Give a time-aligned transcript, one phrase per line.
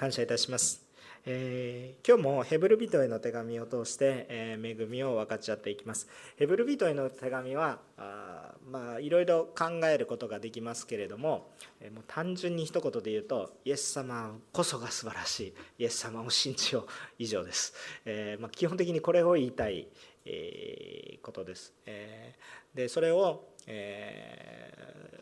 [0.00, 0.82] 感謝いたします。
[1.26, 6.08] えー、今日もヘブル人への手紙を通して、えー、恵みを分かち合っていきます。
[6.38, 11.50] ヘブル人への手紙はあまあいろいろ考えることができますけれども、
[11.82, 16.86] えー、もう単純に一言で言うとイエス様こそが素晴らしいイエス様を信じよう
[17.18, 17.74] 以上です。
[18.06, 19.86] えまあ、基本的にこれを言いたい、
[20.24, 21.74] えことです。
[21.84, 22.36] え
[22.74, 24.72] でそれを、え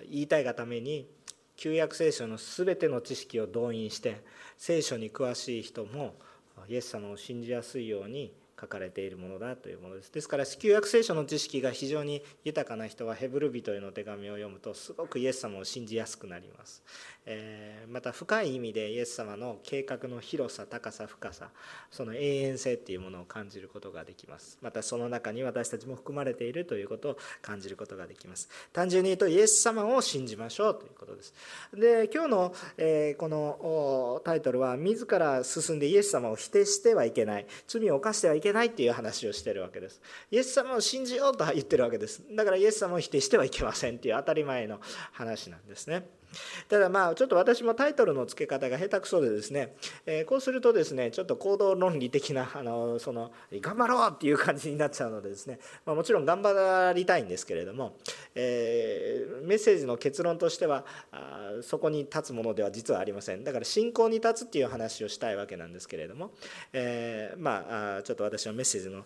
[0.09, 1.18] 言いたいがために
[1.59, 4.23] 旧約聖書の全ての知識を動員して
[4.57, 6.15] 聖書に詳しい人も
[6.69, 10.13] イエス様を信じやすいように書かれているものだというものです。
[10.13, 16.83] ですから旧約聖書の知識が非常に豊かな人はヘブル人への手紙を読むとすごくイエス様を信じやすくなります、
[17.27, 21.51] えー、また深い意味でイエス様の計画の広さ高さ深さ
[21.91, 24.59] その永遠性っていうものを感じることができます。
[24.61, 28.49] またその中に私たちも含まれているということを感じることができます。
[28.73, 31.35] 単純に言うとイエス様を信じましょうということです。
[31.75, 37.47] で今日の、えー、このタイトルは自ら進んでイエス様を否定してはいけない。
[37.67, 38.48] 罪を犯してはいけない。
[38.49, 40.01] けないっていう話をしてるわけです。
[40.31, 42.23] イエス様を信じようと言ってるわけです。
[42.35, 44.81] だからイエス様を否定してはいけませんっていう当たり前の
[45.13, 46.18] 話なんですね。
[46.69, 49.75] ただまあちょっと私もタイトルの付け方が下手くそでですね、
[50.07, 57.97] えー、こうするとですねちょっと行動論理的なあのその頑張ろうっていう感じになっちゃうのでですね、まあ、もちろん頑張りたいんですけれども、
[58.35, 63.45] えー、メッセージの結論としてはあそこに立つものでは実はありません。
[63.45, 66.33] だから信仰に立つっていう話をしたいわけなんですけれども、
[66.73, 69.05] えー、まあちょっと私のメッセージの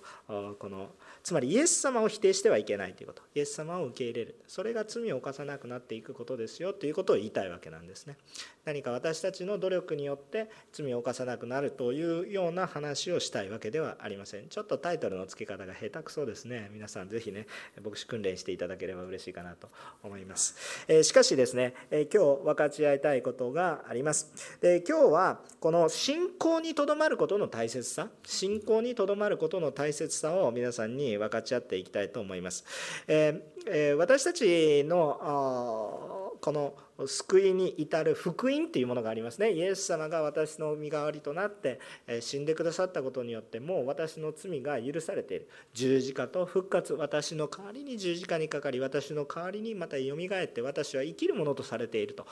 [0.59, 0.91] この
[1.23, 3.23] つまりイエス様を否定してはいけないということ。
[3.35, 4.41] イエス様を受け入れる。
[4.47, 8.17] それが罪を犯さなくなっていくことですよということを言いたいわけなんですね。
[8.65, 14.49] 何か私たちの努力によって罪を犯さなくなるというような話をしたいわけではありません。
[14.49, 16.71] ちょっとタイトルの付け方が下手くそですね。
[16.73, 17.47] 皆さんぜひね
[17.85, 19.69] 牧師訓練していただければ嬉しいかなと
[20.03, 24.59] 思います、えしかしですね、え今日分かち合いたいことがあります。
[24.61, 32.65] で今日はこの信仰にとどまることの大切さ信仰にとどまることの大切さを皆さんに分かち合っていきたいと思います。
[33.09, 36.75] えー、私たちのこの
[37.07, 39.53] 救いに至る福音というものがありますね。
[39.53, 41.79] イエス様が私の身代わりとなって
[42.21, 45.49] 死んでくださったことによってもう私の罪が許されている。
[45.73, 52.27] 十字架と復活私の代わりに十字架にかかり私の代わりにまたよみがえって私は生きるものとされていると。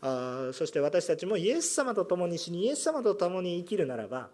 [0.00, 4.30] あそして私たちもイエス様と共に死にイエス様と共に生きるならば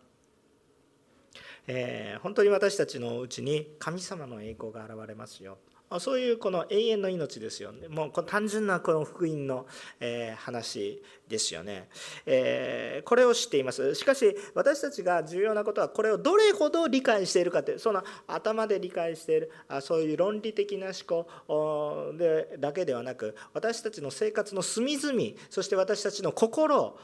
[1.69, 5.59] えー、本当に私たちのうちに神様の栄光が現れますよ。
[6.01, 7.89] そういうこの永遠の命ですよね。
[7.89, 9.67] もう単純なこの福音の、
[10.01, 11.89] え話ですよね、
[12.27, 13.95] え、これを知っています。
[13.95, 25.21] しかし私たちが重要なことはこれをどれほど理解しているかってその頭で理解しているあそういう論理的な思考でだけではなく私たちの生活の隅々
[25.51, 26.99] そして私たちの心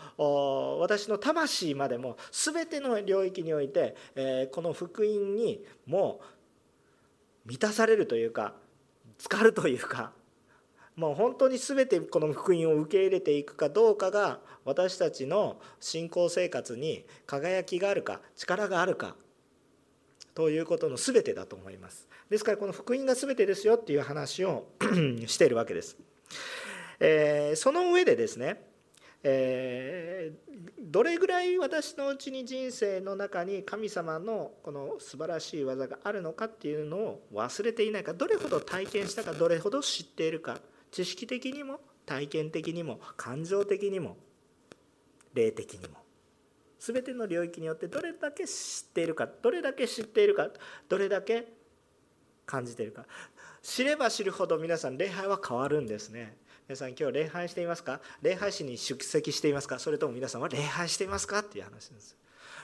[0.81, 6.20] 私の魂までも全ての領域において、え、この福音にも
[7.47, 8.54] う満たされるというか
[9.22, 10.10] 浸かるというか
[10.97, 19.15] もう本当に全てこの福音を受け入れていくかどうかが私たちの信仰生活に輝きがあるか力があるか
[20.34, 22.09] ということの全てだと思います。
[22.31, 24.66] ですからこの福音が全てですよっていう話を
[25.27, 25.99] しているわけです、
[26.99, 28.62] えー、その上でですね
[29.25, 40.59] えー、どれぐらい私のうちに人生の中に神様のこの素晴らしい技があるのかっていうのを忘れていないかどれほど体験したかどれほど知っているか
[40.91, 44.16] 知識的にも体験的にも感情的にも
[45.34, 45.99] 霊的にも
[46.81, 50.49] 全ての領域によってどれだけ知っているかどれだけ知っているか
[50.88, 51.47] どれだけ
[52.44, 53.06] 感じているか
[53.62, 56.37] 知れば知るほど皆さん礼拝は変わるんですね。
[56.72, 58.00] 皆さん今日礼拝していますか？
[58.22, 59.78] 礼拝師に出席していますか？
[59.78, 61.41] それとも皆さんは礼拝していますか？
[61.41, 62.16] っていう話です。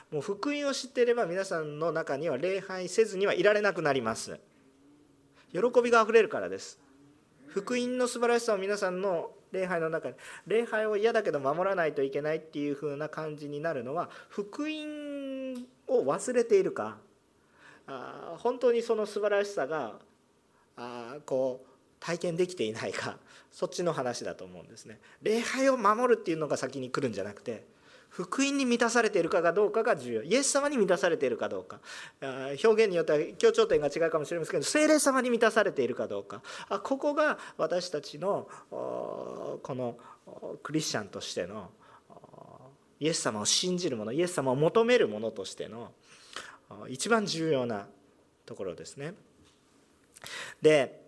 [0.09, 4.39] もう福音を知っていれば皆さんの中には礼拝せずにはいられなくなります。
[5.51, 6.79] 喜びがあふれるからです。
[7.49, 10.15] 福音の素晴らしさを皆さんの礼拝の中に
[10.47, 15.53] 礼拝を嫌だけど守らないといけないっていう風な感じになるのは福音
[15.87, 16.97] を忘れているか。
[17.85, 19.99] あ本当にその素晴らしさが
[20.77, 21.69] あこう
[21.99, 23.17] 体験できていないか
[23.51, 24.99] そっちの話だと思うんですね。
[25.21, 27.65] 礼拝を守るっていうのが先に来るんじゃなくて
[28.09, 30.23] 福音に満たされているかどうかが重要。
[30.23, 31.79] イエス様に満たされているかどうか。
[32.21, 36.41] 表現によっては強調点が違うかもしれませんけど聖霊様に満たされているかどうか。
[36.69, 39.97] あここが私たちのこの
[40.63, 41.71] クリスチャンとしての
[42.99, 45.91] イエス様を信じる者イエス様を求める者としての
[46.87, 47.87] 一番重要な
[48.45, 49.13] ところですね。
[50.61, 50.98] で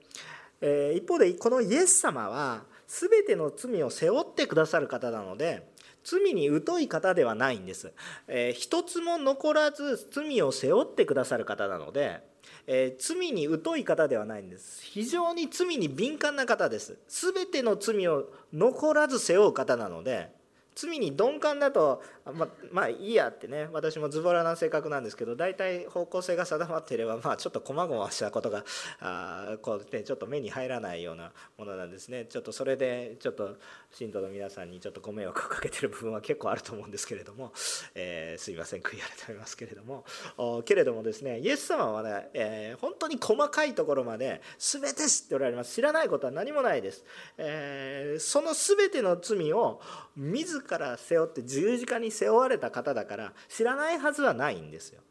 [0.61, 5.69] え一方でこのイエス様は全ての罪を背負ってくださる方なので
[6.03, 7.93] 罪に疎い方ではないんです、
[8.27, 12.21] えー、一つも残らず罪を背負ってくださる方なので、
[12.67, 14.81] えー、罪に疎い方ではないんです。
[14.83, 16.97] 非常に罪に敏感な方です。
[17.07, 20.31] 全ての罪を残らず背負う方なので
[20.75, 22.01] 罪に鈍感だと
[22.33, 28.63] ままあいいやってね私もズボラな性格なんですけど大体方向性が定まっていれば、まあ、ちょっとこまごましたことが
[28.99, 32.25] あこう、ね、ちょっと目に入らないようなものなんですね。
[32.25, 33.57] ちょっとそれでちょっと
[33.91, 37.51] 信徒の皆さんにちょっとご迷惑をかけてる部分は結構あると思うんですけれども、
[37.95, 40.05] えー、すいません悔い改めますけれども。
[40.65, 45.73] けれどもですねイエス様はね、えー、本当に細かいところまで全て知っておられます。
[45.73, 47.03] 知らないことは何もないです、
[47.37, 49.81] えー、その全ての罪を
[50.15, 55.01] 自ら背負って十字架に背負われた方だから知らないはずはないんですよ。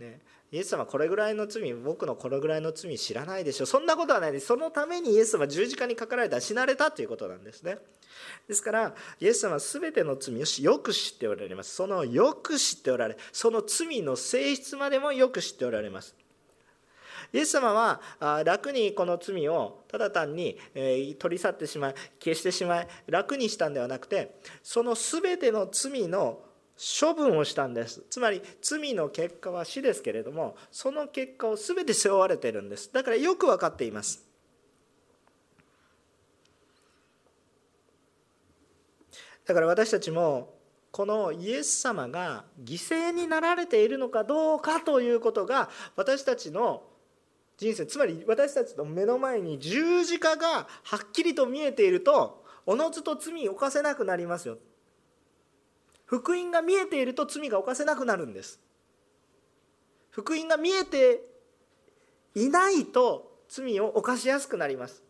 [0.00, 0.20] ね、
[0.50, 3.66] イエス様これぐらいの罪僕のこれぐらいの罪知らないでしょ。
[3.66, 4.46] そんなことはないです。
[4.46, 6.40] そのためにイエス様十字架にかかられた。
[6.40, 7.78] 死なれたということなんですね。
[8.48, 11.72] ですからイエス様は全ての罪をよく知っておられます。
[11.72, 16.16] そのよく知っておられその罪の性質までもよく知っておられます。
[17.34, 18.00] イエス様は
[18.44, 20.56] 楽にこの罪をただ単に
[21.18, 26.38] 取り去ってしまい消してしまい楽にしたんではなくてその全ての罪の
[26.76, 28.04] 処分をしたんです。
[28.08, 32.88] つまり罪の結果は死ですけれどもその結果を全て背負われているんです。
[32.92, 34.24] だからよく分かっています。
[39.44, 40.54] だから私たちも
[40.92, 46.84] このイエス様が犠牲になられているのかどうかということが私たちの
[47.56, 54.58] 人生つまり私たちの目の前に十字架がはっきりと見えているとおのずと罪を犯せなくなりますよ。
[56.06, 58.60] 福音が見えていると罪が犯せなくなるんです。
[60.10, 61.22] 福音が見えて
[62.34, 65.02] いないと罪を犯しやすくなります。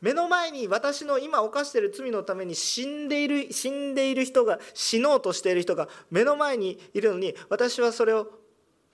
[0.00, 8.28] 目の前に私の今犯している罪のために死んでいる死んでいる人が死のうとしている人が目の前にいるのに私はそれを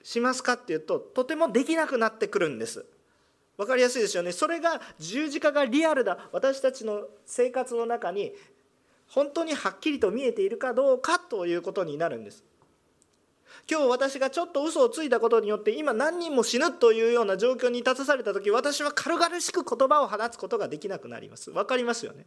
[0.03, 2.85] しますかっていうととてもできなくなってくるんです。
[3.57, 4.31] 分かりやすいですよね。
[4.31, 6.29] それが十字架がリアルだ。
[6.31, 8.33] 私たちの生活の中に
[9.07, 12.43] 本当にはっきりと見えているかどうかということになるんです。
[13.69, 21.51] 今日私がちょっと嘘をついたことによって今何人も死ぬというような状況に立たされた時私は軽々しく言葉を放つことができなくなります。
[21.51, 22.25] 分かりますよね。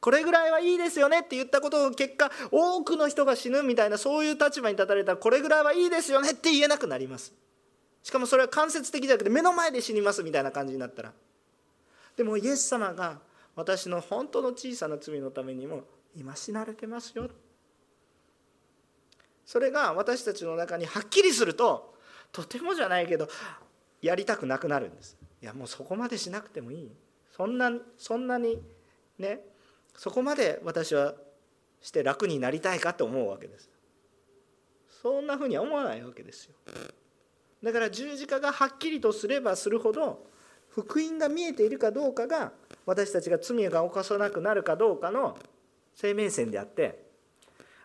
[0.00, 7.32] これぐらいはいいですよねって言ったことを結果多くの人が死ぬみたいなそういう立場に立たれたらこれぐらいはいいですよねって言えなくなります。
[8.02, 11.12] しかもそれは間接的じゃなくて目の前で死にますみたいな感じになったら。
[12.16, 13.18] でもイエス様が
[13.54, 15.82] 私の本当の小さな罪のためにも
[16.16, 17.28] 今死なれてますよ。
[19.44, 21.94] それが私たちの中にはっきりすると
[22.32, 23.28] とてもじゃないけど
[24.00, 25.18] やりたくなくなるんです。
[25.42, 26.92] いやもうそこまでしなくてもいい。
[27.36, 28.62] そんなそんなに
[29.18, 29.40] ね
[30.00, 31.12] そこまで私は
[31.82, 33.68] して楽になりたいかと思うわけです。
[35.02, 36.54] そんなふうには思わないわけですよ。
[37.62, 40.24] だから十字架がはっきりとすればするほど
[40.70, 42.52] 福音が見えているかどうかが
[42.86, 45.36] 私たちが罪が犯さなくなるかどうかの
[45.94, 47.04] 生命線であって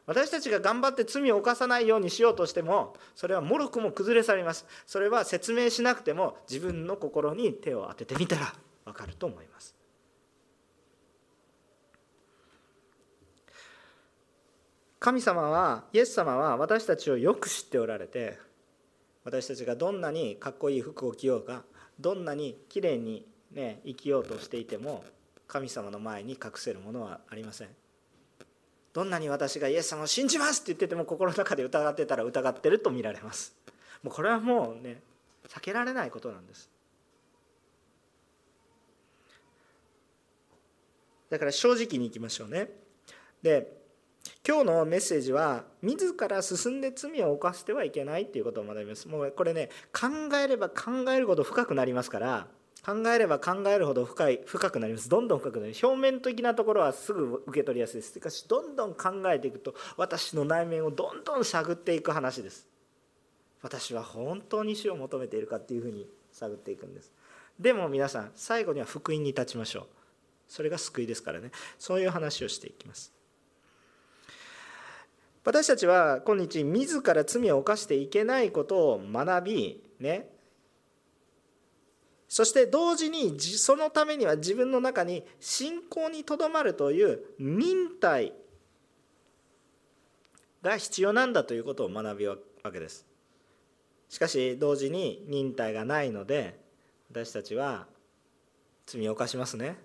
[0.05, 4.65] 私たちが頑張って罪を犯さないようにしようとしてもそれはもろくも崩れ去ります。
[4.87, 8.53] それは説明しなくても自分の心に手を当ててみたら
[8.85, 9.75] 分かると思います。
[15.05, 18.39] 神様はイエス様は私たちをよく知っておられて
[19.23, 21.61] 私たちがどんなにかっこいい服を着ようか
[21.99, 25.03] どんなにきれいに、ね、生きようとしていても
[25.47, 27.67] 神様の前に隠せるものはありません。
[28.93, 33.55] どんなに私がイエス様を信じますって言ってても心の中で疑ってたら疑ってると見られます。
[34.01, 35.03] もうこれはもうね
[35.47, 36.67] 避けられないことなんです。
[41.29, 42.69] だから正直にいきましょうね。
[43.43, 43.84] で
[44.47, 49.07] 今日のメッセージは自ら進んで罪を犯してはいけないっていうことを学びます。
[49.07, 52.47] もうこれね考えれば考えるほど深くなりますから
[52.85, 55.09] 考えれば考えるほど深い深くなります。
[55.09, 55.83] どんどん深くなります。
[55.83, 58.13] 表面的なところはすぐ受け取りやすいです。
[58.13, 62.67] しかしどんどん考えていくと私の内面をどんどん探っていく話です。
[63.63, 67.11] 私は本当に死を求めているかっていうふうに探っていくんです。
[67.59, 69.85] でも皆さん最後には福音に立ちましょう。
[70.47, 71.49] それが救いですからね。
[71.79, 73.11] そういう話をしていきます。
[75.45, 80.27] 私たちは今日自ら罪を犯していけないことを学びね。
[82.27, 88.33] そして同時にそのためには自分の中に信仰にとどまるという忍耐
[90.63, 92.37] が必要なんだということを学びわ
[92.73, 93.05] けです。
[94.09, 96.59] しかし同時に忍耐がないので
[97.11, 97.85] 私たちは
[98.87, 99.77] 罪を犯しますね。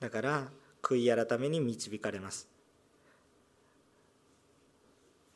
[0.00, 0.48] だから
[0.82, 2.51] 悔い改めに導かれます。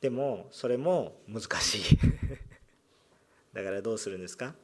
[0.06, 1.98] でもそれも難しい。
[3.52, 4.54] だからどうするんですか？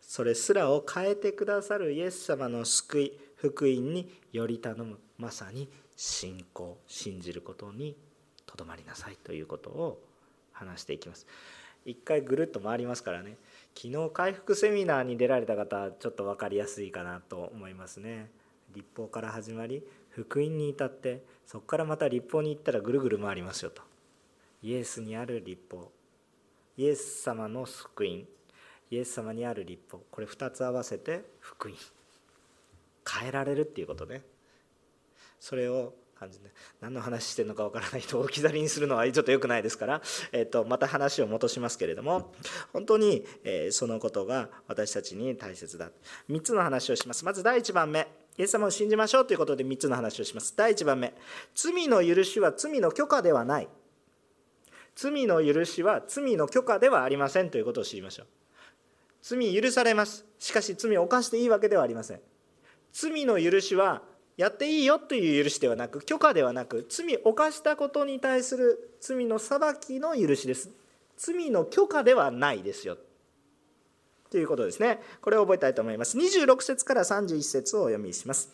[0.00, 5.00] それすらを変えてくださるイエス様の救い福音により頼む。
[5.18, 7.96] まさに信仰信じることに
[8.46, 9.16] とどまりなさい。
[9.16, 10.00] ということを
[10.52, 11.26] 話していきます。
[11.84, 13.36] 一回ぐるっと回りますからね。
[13.74, 18.30] 昨日回復セミナーに出られた方ちょっと分かりやすいかなと思いますね。
[18.72, 23.82] 立法から始まり福音に至ってそこからまた立法に行ったらぐるぐる回りますよと。
[24.62, 25.90] イエスにある立法。
[26.76, 28.24] イエス様の福音。
[28.90, 30.02] イエス様にある立法。
[30.10, 31.74] これ2つ合わせて福音。
[33.20, 34.22] 変えられるっていうことね。
[35.40, 36.50] それを感じで
[36.80, 42.32] 何の話してるのかわからないと置き去りにするのはちょっと良くないですから、えー、とまた話を戻しますけれども
[42.72, 45.90] 本当に、えそのことが私たちに大切だ。
[46.30, 47.24] 3つの話をします。
[47.24, 48.06] まず第1番目。
[48.38, 50.54] イエス様を信じましょうということで3つの話をします。
[50.56, 51.12] 第1番目。
[51.54, 53.68] 罪の許しは罪の許可ではない。
[54.94, 58.26] 罪の許しは罪の許可ではありませんということを知りましょう。
[59.22, 60.24] 罪許されます。
[60.38, 62.20] しかし罪を犯していいわけではありません。
[62.92, 64.02] 罪の許しは
[64.36, 70.70] やっていいよという許しではなく許可ではなく罪を犯したことに対する罪の裁きの許しです。
[71.16, 72.96] 罪の許可ではないですよ。
[74.30, 75.00] ということですね。
[75.20, 76.16] これを覚えたいと思います。
[76.16, 78.50] 26節から31節をお読みします。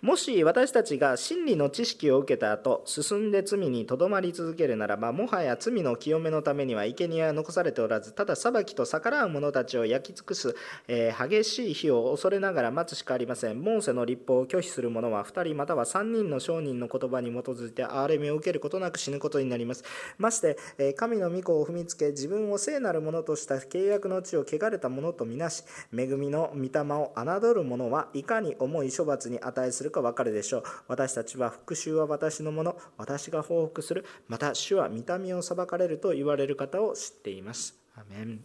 [0.00, 10.54] もし私たちが真理の知識を受けた後進んで罪にとどまり続けるならばもはや罪の清めのためには生贄は残されておらずただ裁きと逆らう者たちを焼き尽くす、
[10.86, 13.60] えー、激しい火を恐れながら待つしかありません。
[13.60, 19.82] モーセの立法を拒否する者は2人または3人の証人の言葉に基づいて憐れみを受けることなく死ぬことになります。
[20.16, 30.62] まして、えー、神の御子を踏みつけ自分を聖なるものとした契約の地を汚れたものとみなし恵みの御霊を侮る者はいかに重い処罰に値するか分かるでしょう。
[30.88, 32.76] 私たちは復讐は私のもの。
[32.96, 34.04] 私が報復する。
[34.28, 37.74] また主は見た目を裁かれると言われる方を知っています。
[37.94, 38.40] アメン、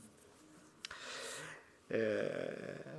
[1.90, 2.93] えー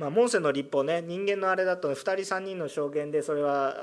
[0.00, 3.76] まあ、モーセの立法ね人間のあれだと2人3人の証言でそれは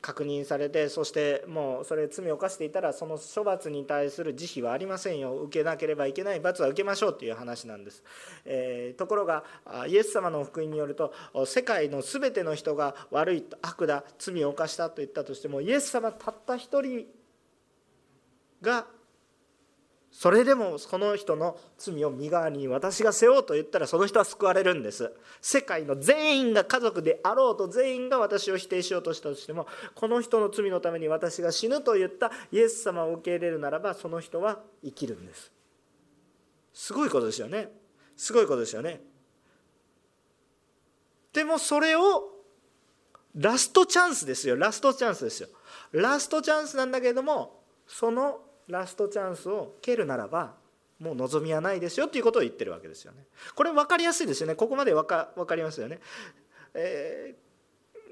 [0.00, 5.34] 確認されてそしてもうそれ罪を犯していたらその処罰に対する慈悲はありませんよ。
[5.42, 6.40] 受けなければいけない。
[6.40, 8.04] 罰は受けましょうという話なんです、
[8.44, 9.42] えー、ところが
[9.88, 11.12] イエス様の福音によると
[11.44, 17.06] 世界の全ての人が悪い悪だ罪を犯したと言ったとしてもイエス様たった一人
[18.62, 18.86] が
[20.18, 25.12] それでもその人の罪を身代わりに私が背負うと言ったらその人は救われるんです。
[25.42, 35.52] 世界の全員が家族であろうと全員が私を否定しようとしたとしてもこの人の罪のために私が死ぬと言ったイエス様を受け入れるならばその人は生きるんです。
[36.72, 37.68] すごいことですよね。
[38.16, 39.02] すごいことですよね。
[41.34, 42.22] でもそれを
[43.34, 44.56] ラストチャンスですよ。
[44.56, 45.50] ラストチャンスですよ。
[45.92, 50.54] ラストチャンスなんだけれどもそのラストチャンスを蹴るならば
[50.98, 53.24] もう望みはないですよということを言ってるわけですよね。
[53.54, 54.54] これ分かりやすいですよね。
[54.54, 56.00] ここまで分か分かりますよね。
[56.74, 57.34] え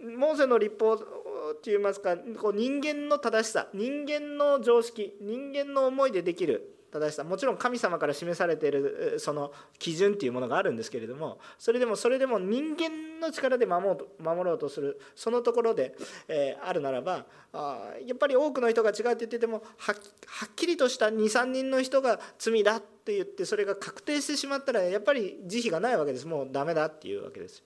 [0.05, 7.25] ー、モーセの立法といいますかこう人間の正しさ人間の常識人間の思いでできる正しさ。
[7.25, 15.97] もちろん神様から示されているその基準っていうものがあるんですけれどもそれでもそれでも人間の力で守ろうとするそのところで、
[16.29, 26.27] え、あるならばあやっぱり多くの人が違うって言っててもはっきりとした23人の人が罪だって言ってそれが確定してしまったらやっぱり慈悲がないわけです。
[26.27, 27.65] もうダメだっていうわけです。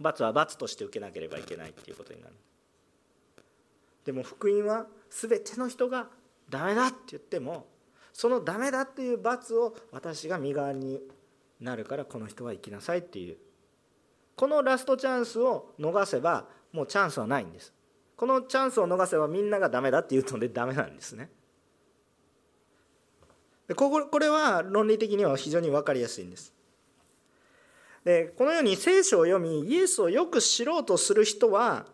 [0.00, 2.34] 罰は罰として受けなければいけないっていうことになる。
[4.04, 6.08] でも福音は全ての人が
[6.54, 7.66] ダメだって言っても
[8.12, 11.00] そのダメだっていう罰を私が身代わりに
[11.60, 13.36] なるからこの人は生きなさいっていう
[14.36, 17.72] このラストチャンスを逃せばもうチャンスはないんです。
[18.16, 21.28] このチャンスを逃せばみんながダメだって言うのでダメなんですね。
[23.66, 26.54] でここれは論理的には非常に分かりやすいんです。
[28.04, 31.86] でこのように聖書を読みイエスをよく知ろうとする人は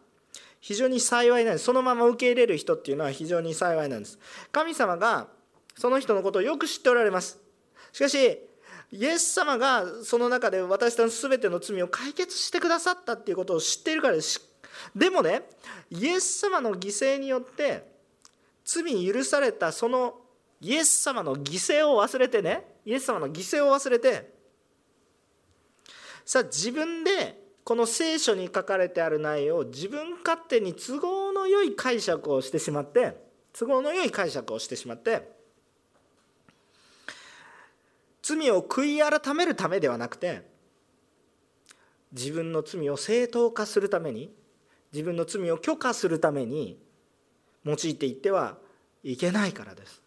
[0.60, 1.64] 非常に幸いなんです。
[1.64, 4.18] そのまま受け入れる人っていうのは非常に幸いなんです。
[4.52, 5.28] 神様が
[5.76, 7.38] その人のことをよく知っておられます。
[7.92, 8.38] しかし
[8.92, 14.40] イエス様がその中で私たちの全ての罪を解決してくださったっていうことを知っているからです。
[14.94, 15.42] でもね
[15.90, 17.88] イエス様の犠牲によって
[18.64, 20.14] 罪許されたその
[20.60, 24.32] イエス様の犠牲を忘れてねイエス様の犠牲を忘れて
[26.24, 33.16] さあ自分でこの聖書に書かれてある内容を自分勝手に都合の良い解釈をしてしまって
[33.52, 35.30] 都合の良い解釈をしてしまって
[38.22, 40.42] 罪を悔い改めるためではなくて
[42.12, 44.32] 自分の罪を正当化するために
[44.92, 46.78] 自分の罪を許可するために
[47.64, 48.56] 用いていっては
[49.02, 50.02] いけないからです。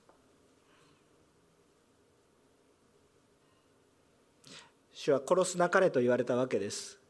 [4.93, 7.02] 主は殺すなかれと言われたわけです。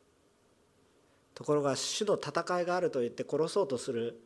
[1.33, 4.19] ところが主の戦いがあると言って殺そうとする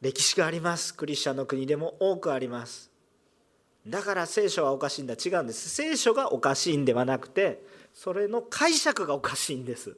[0.00, 0.94] 歴史があります。
[0.94, 2.90] クリスチャンの国でも多くあります。
[3.86, 5.14] だから聖書はおかしいんだ。
[5.14, 5.68] 違うんです。
[5.68, 9.96] 聖書がおかしいんではなくてそれの解釈がおかしいんです。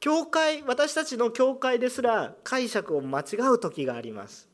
[0.00, 4.48] 教会私たちの教会ですら解釈を間違う時があります。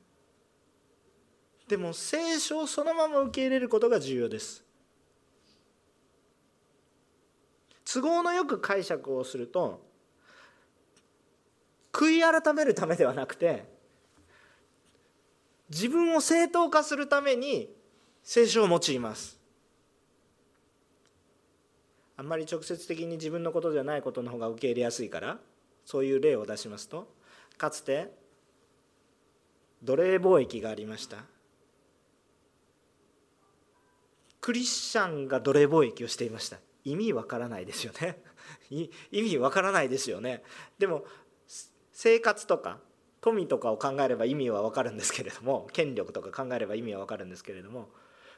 [1.66, 4.64] でも聖書をそのまま受け入れることが重要です。
[7.92, 9.84] 都合のよく解釈をすると
[11.92, 13.64] 悔い改めるためではなくて
[15.68, 17.68] 自分を正当化するために
[18.22, 19.38] 聖書を用います。
[22.16, 25.38] あんまり直接的に自分のことじゃないことの方が受け入れやすいから
[25.86, 27.08] そういう例を出しますと
[27.56, 28.12] かつて
[29.82, 31.16] 奴隷貿易がありました。
[34.40, 36.58] クリスチャンが奴隷貿易をしていました。
[36.84, 38.22] 意味わからないですよね。
[38.70, 40.42] 意味わからないですよね。
[40.78, 41.04] でも
[41.92, 42.80] 生活とか
[43.20, 47.90] 富とかを考えれば意味はわかるんですけれども権力とか考えれば意味はわかるんですけれども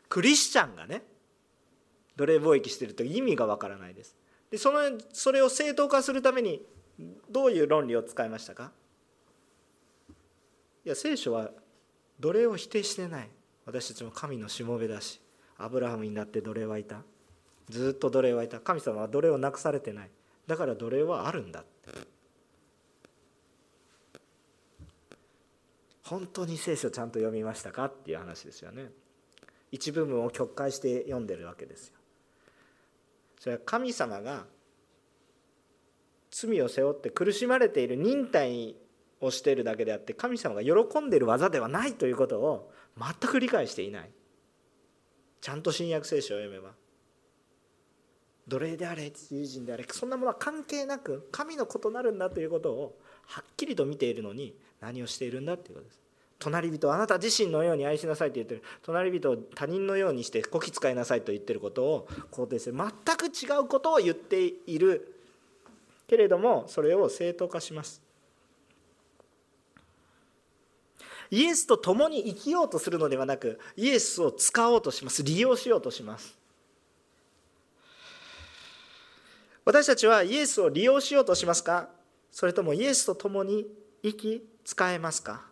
[0.09, 1.05] クリスチャンがね
[2.17, 4.17] 奴隷貿易してると意味がわからないです。
[4.51, 4.81] でその
[5.13, 6.67] それを正当化するために
[7.31, 8.73] どういう論理を使いましたか？
[10.85, 11.53] いや聖書は
[12.19, 13.31] 奴隷を否定してない。
[13.65, 15.21] 私たちも神のしもべだし
[15.57, 17.05] アブラハムになって奴隷はいた。
[17.69, 18.61] ずっと奴隷はいた。
[18.61, 20.11] 神様は奴隷をなくされてない。
[20.47, 21.65] だから奴隷はあるんだ
[26.05, 28.91] 本当に聖書ちゃんと読みましたかっていう話ですよね。
[29.71, 31.95] 一部分を曲解して読んでるわけですよ。
[33.41, 34.45] それは神様が
[36.31, 38.77] 罪を背負って苦しまれている忍耐
[39.21, 44.11] をしているだけであって神様が喜んでいる技ではないということを全く理解していない。
[45.41, 46.82] ちゃんと新約聖書を読めば。
[48.49, 56.01] 奴隷であれ友人であれそんなものは関係なく神の異なるんだということをはっきりと見ているのに何をしているんだということです。
[56.41, 58.63] 隣人あなた自身のように愛しなさいと言ってる。
[58.83, 62.77] 隣人を他人のようにしてこき使いなさいと言ってることを肯定する。
[62.77, 65.21] 全く違うことを言っている。
[66.09, 68.03] けれどもそれを正当化します。
[71.31, 75.23] イエスと共に生きようとするのではなくイエスを使おうとします。
[75.23, 76.42] 利用しようとします。
[79.65, 81.89] 私たちはイエスを利用しようとしますか？
[82.31, 83.67] それともイエスと共に
[84.03, 85.47] 生き使えますか？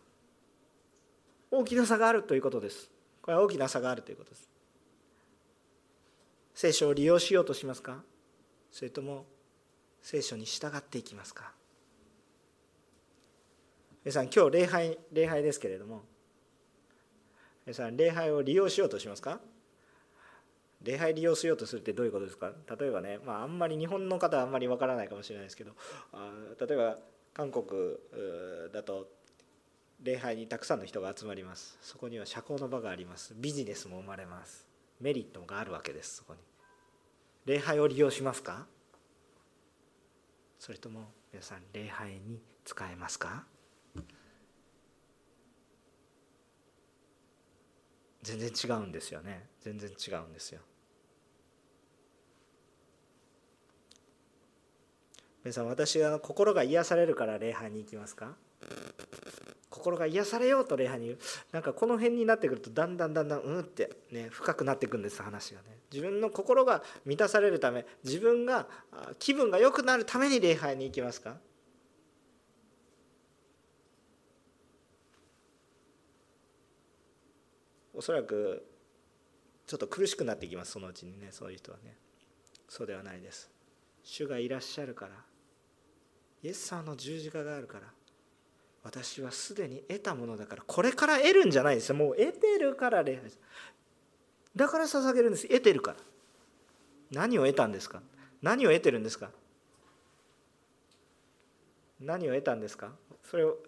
[1.51, 2.91] 大きな差があるということです。
[3.23, 4.49] これは大きな差があるということです。
[6.55, 8.03] 聖書を利用しようとしますか？
[8.73, 9.27] それとも
[10.03, 11.53] 聖書に従っていきますか？
[14.05, 16.03] 皆さん今日礼拝礼拝ですけれども
[17.67, 19.39] 皆さん礼拝を利用しようとしますか？
[20.83, 22.53] 礼拝利用しようとするってどういうことですか？
[22.79, 25.73] 例えばね、まあ、あんまり日本の方はあんまりわからないかもしれないですけど
[26.13, 26.99] あ例えば
[27.35, 27.67] 韓国
[28.73, 29.07] だと
[30.03, 31.79] 礼拝にたくさんの人が集まります。
[31.83, 33.35] そこには社交の場があります。
[33.37, 34.67] ビジネスも生まれます。
[35.01, 36.41] メリットがあるわけですそこに。
[37.45, 38.67] 礼拝を利用しますか？
[40.59, 43.45] それとも皆さん礼拝に使えますか？
[48.23, 49.49] 全然違うんですよね。
[49.61, 50.61] 全然違うんですよ。
[55.43, 58.37] 皆さん私は心が癒されるから礼拝に行きますか？
[59.71, 61.17] 心が癒されようと礼拝に
[61.53, 65.79] なんかこの辺になってくるとだんだんだんだんうんってね深くなっていくんです話がね。
[65.91, 68.67] 自分の心が満たされるため自分が
[69.19, 71.39] 気分が良くなるために礼拝に行きますか？
[78.01, 78.65] おそらく
[79.67, 81.99] ちょっと苦しくなってきますそのうちにねそういう人はね。
[82.67, 83.51] そうではないです。
[84.03, 85.13] 主がいらっしゃるから。
[86.43, 87.89] イエス様の十字架があるから。
[88.85, 90.63] 私はすでに得たものだから。
[90.67, 91.97] これから得るんじゃないですよ。
[91.97, 93.31] もう得てるから礼拝。
[94.57, 95.47] だから捧げるんです。
[95.47, 95.99] 得てるから。
[97.11, 98.01] 何を得たんですか？
[98.41, 99.29] 何を得てるんですか？
[102.01, 102.93] 何を得たんですか？
[103.25, 103.59] それを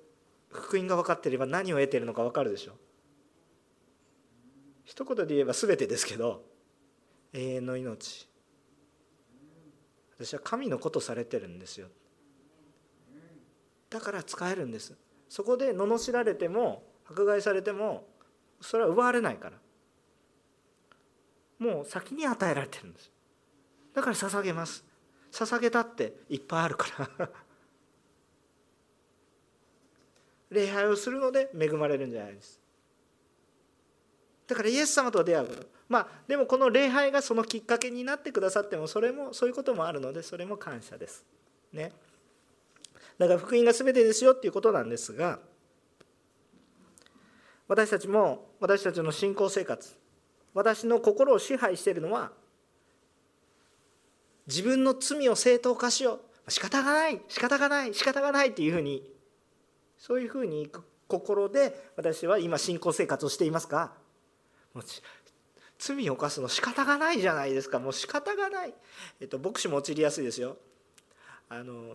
[0.50, 2.72] 福音が分かっていれば何を得てるのか分かるでしょ
[4.92, 6.44] 一言で言えば全てですけど
[7.32, 8.28] 永遠の命。
[10.18, 11.88] 私は神のことされてるんですよ。
[13.88, 14.94] だから使えるんです。
[15.30, 18.06] そこで罵られても迫害されても
[18.60, 19.56] それは奪われないから。
[21.58, 23.10] もう先に与えられてるんです。
[23.94, 24.84] だから捧げます。
[25.30, 27.30] 捧げたっていっぱいあるから。
[30.50, 32.61] 礼拝をするので恵まれるんじゃないです。
[34.52, 35.66] だからイエス様と出会うこと。
[35.88, 41.24] まあでもこの礼拝がそのきっかけになってくださってもそれもそういうこともあるのでそれも感謝です。
[41.72, 41.90] ね。
[43.16, 45.38] だから福音が全てですよっていうことなんですが
[47.66, 49.96] 私たちも私たちの信仰生活
[50.52, 52.30] 私の心を支配しているのは
[54.46, 56.50] 自分の罪を正当化しよう。
[56.50, 59.02] 仕方がない仕方がない仕方がないっていうふうに
[59.96, 63.92] そういうふうにいく心で私は今信仰生活をしていますか
[65.78, 67.78] 罪を犯すの仕方がないじゃないですか。
[67.78, 68.74] もう仕方がない、
[69.20, 70.56] えっと、牧師も陥りやすいですよ。
[71.48, 71.94] あの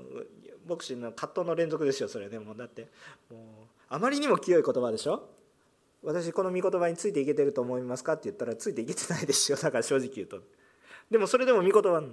[0.67, 2.89] 牧師の葛藤の連続ですよそれねもうだって
[3.31, 3.41] もう
[3.89, 5.29] あまりにも清い言葉でしょ
[6.03, 10.41] 私この御言葉についていけてると思いますかって言ったらついていけてないですよだから正直言うと
[11.09, 12.09] でもそれでも御言葉の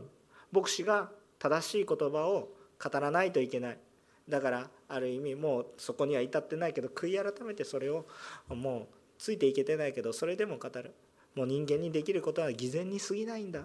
[0.52, 2.48] 牧師が正しい言葉を
[2.82, 3.78] 語らないといけない
[4.26, 8.06] だからある意味もうそこには至ってないけど悔い改めてそれを
[8.48, 8.86] もう
[9.18, 10.92] ついていけてないけどそれでも語る。
[11.34, 13.64] もう人間にできることは偽善に過ぎないんだ。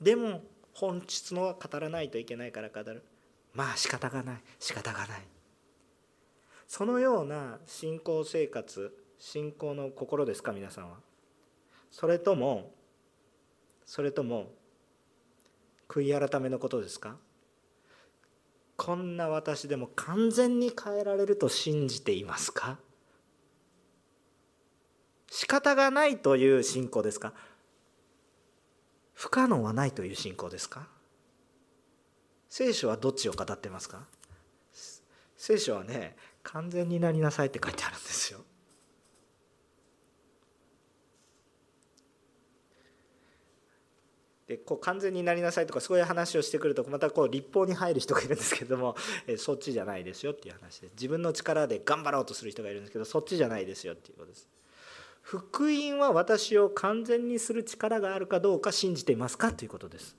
[0.00, 0.42] でも
[0.74, 3.02] 本質のは語らないといけないから語る。
[3.54, 4.42] まあ仕方がない。
[4.58, 5.22] 仕方がない。
[6.66, 10.96] そのような信仰生活信仰の心ですか皆さんは。
[11.90, 12.72] それとも
[13.84, 14.50] それとも
[15.88, 17.18] 悔い改めのことですか？
[18.76, 22.78] こんな私でも完全に変えられると信じていますか？
[25.34, 27.32] 仕方がないという信仰ですか？
[29.14, 30.86] 不可能はないという信仰ですか？
[32.50, 34.06] 聖書はどっちを語ってますか？
[35.38, 38.40] 聖書はね完全になりなさいって書いてあるんですよ。
[44.46, 50.90] でこう完全になりなさいとかそういう話をしてくるとまたこう立法に入る人がいるんですけれども えそっちじゃないですよっていう話で。
[50.90, 54.46] 自分の力で頑張ろうとする人がいるんですけどそっちじゃないですよっていうことです。
[55.40, 60.14] 福音は私を完全にする力があるかどうか信じていますかということです。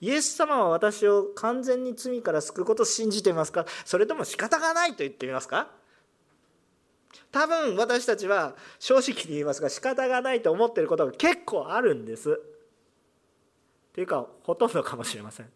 [0.00, 3.64] イエス様は私を完全に罪から救うことを信じていますか？
[3.86, 5.70] それとも仕方がないと言ってみますか？
[7.30, 12.40] 多分私たちは正直に言いますが仕方がないと思っていることが結構あるんです。
[13.94, 15.46] というかほとんどかもしれません。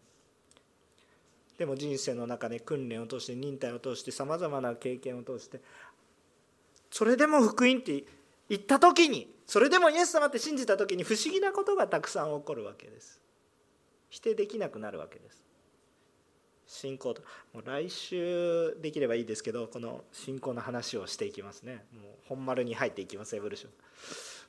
[1.57, 5.59] でも人生の中で訓練を通して忍耐を通してさまざまな経験を通して
[6.91, 8.03] それでも福音って
[8.49, 13.21] 言った時にそれでもイエス様って信じた時に不思議なことがたくさん起こるわけです。
[14.09, 15.43] 否定できなくなるわけです。
[16.67, 17.21] 信仰と
[17.53, 21.85] もう来週できればいいですけどこの信仰の話をしていきますね。
[21.93, 23.71] もう本丸に入っていきますエボリューション。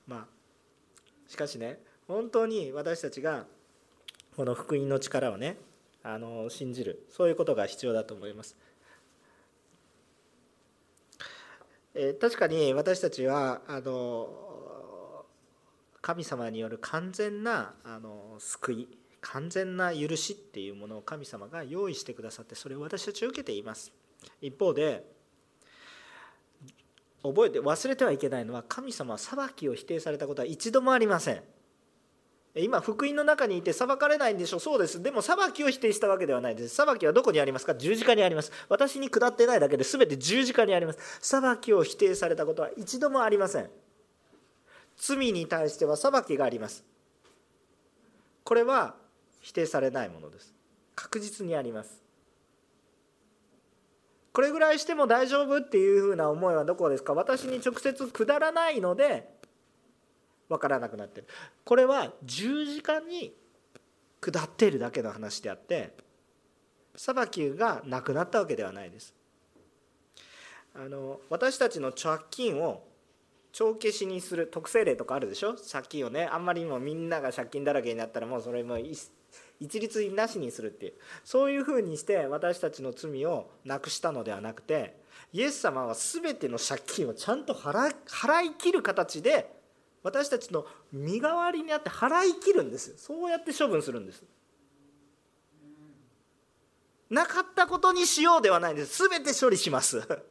[0.09, 0.27] まあ
[1.29, 3.47] しかしね本当に私たちが
[4.37, 5.59] この福音の力をね
[6.03, 8.57] あの信じるそういうことが必要だと思います。
[12.01, 14.29] え確かに私たちはあの
[16.01, 18.89] 神様による完全なあの救い
[19.21, 23.93] 完全な許しっていうものを神様が用意してくださってそれを私たちは受けています。
[24.41, 25.05] 一方で
[27.21, 31.43] 覚えて忘れてはいけないのは神様は裁きを否定されたことは一度もありません。
[32.55, 35.03] 今福音の中にいて裁かれないんでしょそうです。
[35.03, 36.75] でも裁きを否定したわけではないです。
[36.75, 37.75] 裁きはどこにありますか？
[37.75, 38.51] 十字架にあります。
[38.69, 40.99] 私に下ってないだけで全て十字架にあります。
[41.21, 43.71] 裁きを否定されたことは一度もありません。
[44.97, 46.85] 罪に対しては裁きがあります。
[48.43, 48.97] これは
[49.41, 50.53] 否定されないものです。
[50.97, 52.03] 確実にあります。
[54.33, 57.15] これぐらいしても大丈夫っていうふうな思いはどこですか？
[57.15, 59.38] 私に直接下らないので
[60.49, 61.27] 分からなくなってる。
[61.65, 63.35] これは十字架に
[64.21, 65.95] 下っているだけの話であって
[66.97, 69.15] 裁きがなくなったわけではないです。
[70.75, 72.85] あの私たちの借金を
[73.53, 75.55] 帳消しにする特性例とかあるでしょ？
[75.55, 80.93] 借金をねあんまりにもみんなが借金だらけになったらもうそれも一律なしにするっていう。
[81.25, 85.01] そういうふうにして私たちの罪をなくしたのではなくて
[85.33, 87.91] イエス様は全ての借金をちゃんと払
[88.45, 89.58] い切る形で
[90.03, 94.23] 私たちの身代わりにあって払い切るんですそうやって処分するんです。
[97.11, 99.09] なかったことにしようではないんです。
[99.09, 100.03] 全て処理します。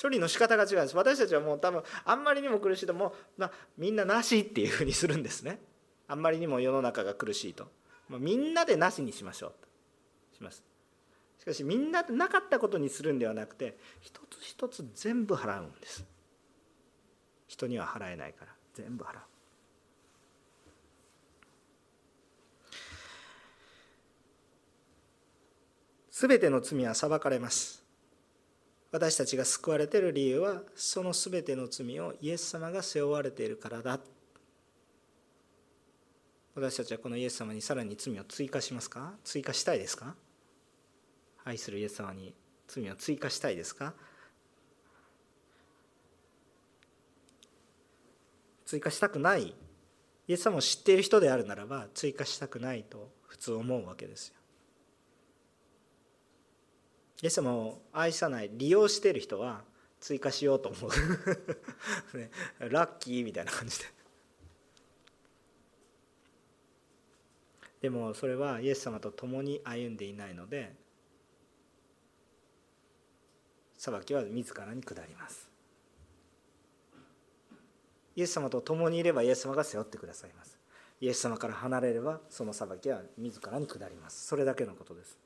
[0.00, 0.96] 処理の仕方が違うんです。
[0.96, 5.60] 私たちはもう多分あんまりにも苦しいともう、まあ、みんななしっていうふうにするんですね。
[6.08, 7.68] あんまりにも世の中が苦しいと。
[8.08, 9.54] もうみんなでなしにしましょう。
[9.60, 9.68] と
[10.36, 10.64] します。
[11.38, 16.04] しかしみんなでなかったことにするんではなくて一つ一つ全部払うんです。
[17.54, 19.20] 人には払えないから全部払う。
[26.10, 27.84] 全ての罪は裁かれます。
[28.90, 34.00] 私たちが救われている理由はその全ての罪をイエス様が背負われているからだ。
[36.56, 39.12] 私たちはこのイエス様にさらに罪を追加しますか？
[39.24, 40.14] 追加したいですか？
[41.44, 42.34] 愛するイエス様に
[42.66, 43.94] 罪を追加したいですか？
[48.74, 49.54] 追加したくない。
[50.26, 54.34] イエス様を知っている人であるならば追加したくないと普通思うわけですよ。
[57.22, 59.62] イエス様を愛さない利用している人は
[60.00, 60.90] 追加しようと思う。
[62.18, 63.84] ね、ラッキーみたいな感じで。
[67.82, 70.74] でもそれはイエス様と共に歩んでいないので
[73.76, 75.53] 裁きは自らに下ります。
[78.16, 80.58] イエス様と共にいればイエス様が背負ってくださいます。
[81.00, 84.26] イエス様から離れればその裁きは自らに下ります。
[84.26, 85.18] それだけのことです。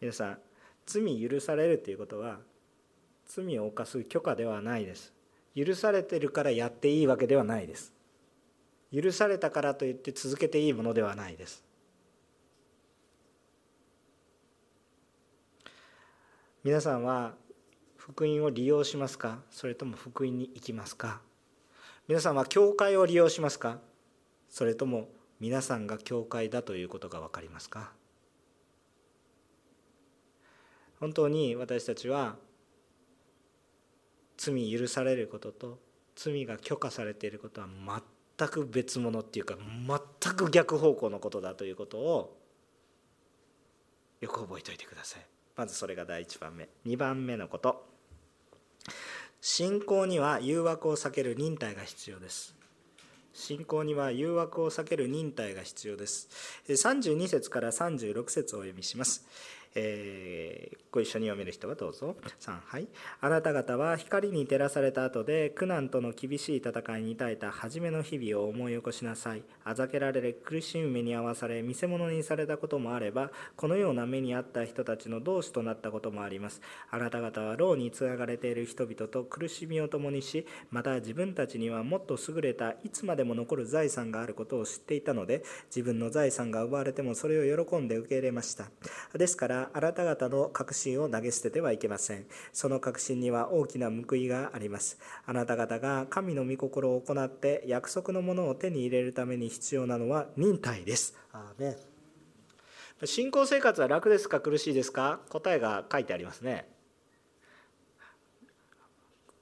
[0.00, 0.38] 皆さん
[0.86, 2.38] 罪許されるということは
[3.26, 5.12] 罪を犯す許可ではないです。
[5.56, 7.92] 許されてるからやっていいわけではないです。
[8.92, 11.64] 許されたからといって続けていいものではないです。
[16.64, 17.34] 皆さんは
[18.08, 19.40] 福音を利用しますか？
[19.50, 21.20] それとも福音に行きますか？
[22.08, 23.78] 皆さんは教会を利用しますか？
[24.48, 25.08] それとも
[25.40, 27.92] 皆さんが教会だということが分かりますか？
[31.00, 32.36] 本当に私たちは
[34.38, 35.78] 罪許されることと
[36.16, 37.68] 罪が許可されていることは
[38.38, 42.36] 全く別物っていうか全く逆方向のことだということを
[44.20, 45.26] よく覚えておいてください。
[45.56, 46.68] まずそれが第1番目。
[46.86, 47.97] 2番目のこと。
[49.40, 52.54] 信仰には誘惑を避ける忍耐が必要です。
[53.32, 56.28] 信仰には誘惑を避ける忍耐が必要です。
[56.68, 59.24] 32節から36節をお読みします。
[59.74, 62.16] えー、ご一緒に読める人はどうぞ。
[62.40, 62.88] 3はい。
[63.20, 69.42] あなた方は光に照らされた後で苦難との厳しい戦いに耐えた初めの日々を思い起こしなさい。
[69.64, 76.60] あざけられ苦しむ目に遭わされ見せ物にされたこともあればこのような目に遭った人たちの同志となったこともあります。
[76.90, 88.66] あなた方は牢につながれている人々と苦しみを共にしまた自分たちにはもっと優れたいつまでも残る財産があることを知っていたので自分の財産が奪われてもそれを喜んで受け入れました。
[89.16, 92.26] ですからあなた方の確信を投げ捨ててはいけません。
[92.52, 94.98] その確信には大きな報いがあります。
[95.26, 101.16] あなた方が神の御心を行って約束のものを手に入れるために必要なのは忍耐です。
[101.32, 101.76] アーメ
[103.04, 106.68] 信仰生活は楽ですか苦しいですか答えが書いてありますね。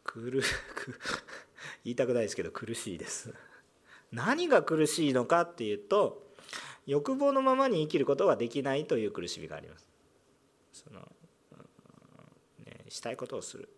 [0.04, 0.42] 苦
[1.84, 3.34] 言いたくないですけど苦しいです。
[4.12, 6.26] 何が苦しいのかっていうと
[6.86, 9.86] 欲望のままに生きることができないという苦しみがあります
[10.76, 11.00] その、
[12.64, 13.68] ね、したいことをする。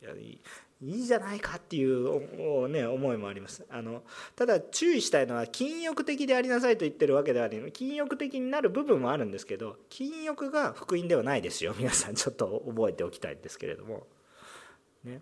[0.00, 0.40] いやい
[0.80, 3.66] いじゃないかっていう、ね、思いもあります。
[3.68, 4.02] あの
[4.36, 7.72] ただ注意したいのは禁欲的でありなさいと言ってるわけではない。
[7.72, 11.74] 禁欲的になる部分もあるんですけど禁欲が福音ではないですよ。
[11.76, 14.06] 皆さんちょっと覚えておきたいんですけれども。
[15.02, 15.20] ね。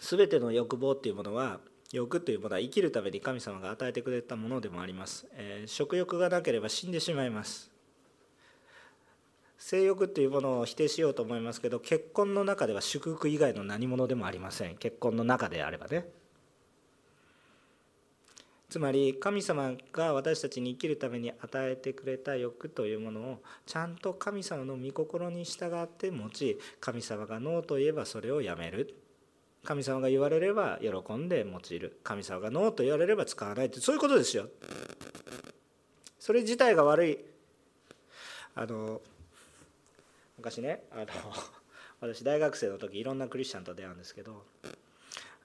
[0.00, 1.58] 全ての欲望っていうものは
[1.92, 7.71] 欲というものは生きるために神様が与えてくれたものでもあります、えー、食欲がなければ死んでしまいます。
[9.64, 14.76] 性欲というものを否定しようと思いますけど結婚の中では祝福以外の何者でもありません。
[14.76, 16.04] 結婚の中であればね。
[18.68, 28.96] つまり神様が私たちに生きるために与えてくれた欲というものをちゃんと神様の御心に従って持ち神様がノーと言えばそれをやめる。
[29.64, 32.00] 神様が言われれば喜んで用いる。
[32.02, 33.78] 神様がノーと言われれば使わないって。
[33.78, 34.48] そういうことですよ。
[36.18, 37.18] それ自体が悪い。
[38.56, 39.00] あの
[40.42, 41.06] 昔ねあの
[42.00, 44.44] 私大学生の時いろんなクリスチャンと出会うんですけど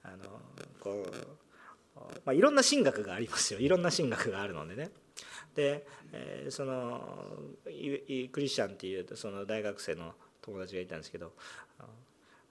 [0.02, 0.40] あの
[0.80, 4.90] こう、まあ、いろんな神学がありますよいろんな神学があるのでね
[5.54, 7.70] で、えー、そのク
[8.40, 11.32] リスチャンっていうその大学生の友達がいたんですけど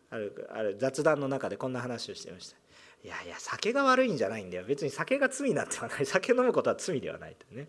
[0.09, 2.66] あるある雑談の中でこんな話をしてました。
[3.03, 4.65] いやいや酒が悪いんじゃないんだよ。
[4.65, 6.05] 別に酒が罪なんてはない。
[6.07, 7.67] 酒飲むことは罪ではないとね、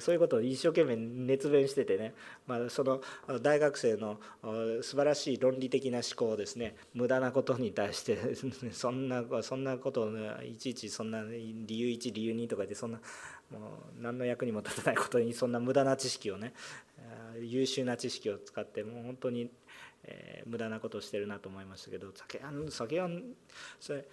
[0.00, 2.14] そういうことを一生懸命熱弁しててね、
[2.46, 3.02] まあ、その
[3.42, 4.20] 大学生の
[4.82, 8.18] 素晴らしい論理的な思考をですね無駄なことに対して
[8.72, 13.00] そんなそんなことを、ね、いちいちそんな理由1理由2とか言ってそんな
[13.50, 16.54] もう何の役にも立たないことにそんな無駄な知識をね
[17.40, 19.50] 優秀な知識を使ってもう本当に
[20.04, 23.08] えー、無駄なことをしてるなと思いましたけど酒は酒は
[23.80, 24.06] それ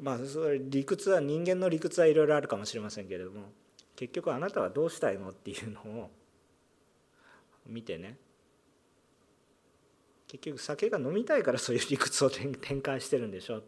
[0.00, 3.50] まあそれ理屈は人間の理屈はいろいろあるかもしれませんけれども
[3.96, 6.10] 結局あなたはどうしたいのっていうのを
[7.66, 8.16] 見てね。
[10.28, 13.62] 結局酒が飲みたいからそういう理屈を展開してるんでしょ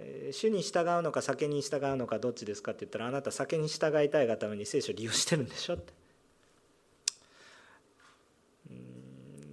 [0.00, 5.92] え主に従うのか酒に従うのかどっちですかって言ったらあなた酒に従いたいがために聖書を利用してるんでしょって。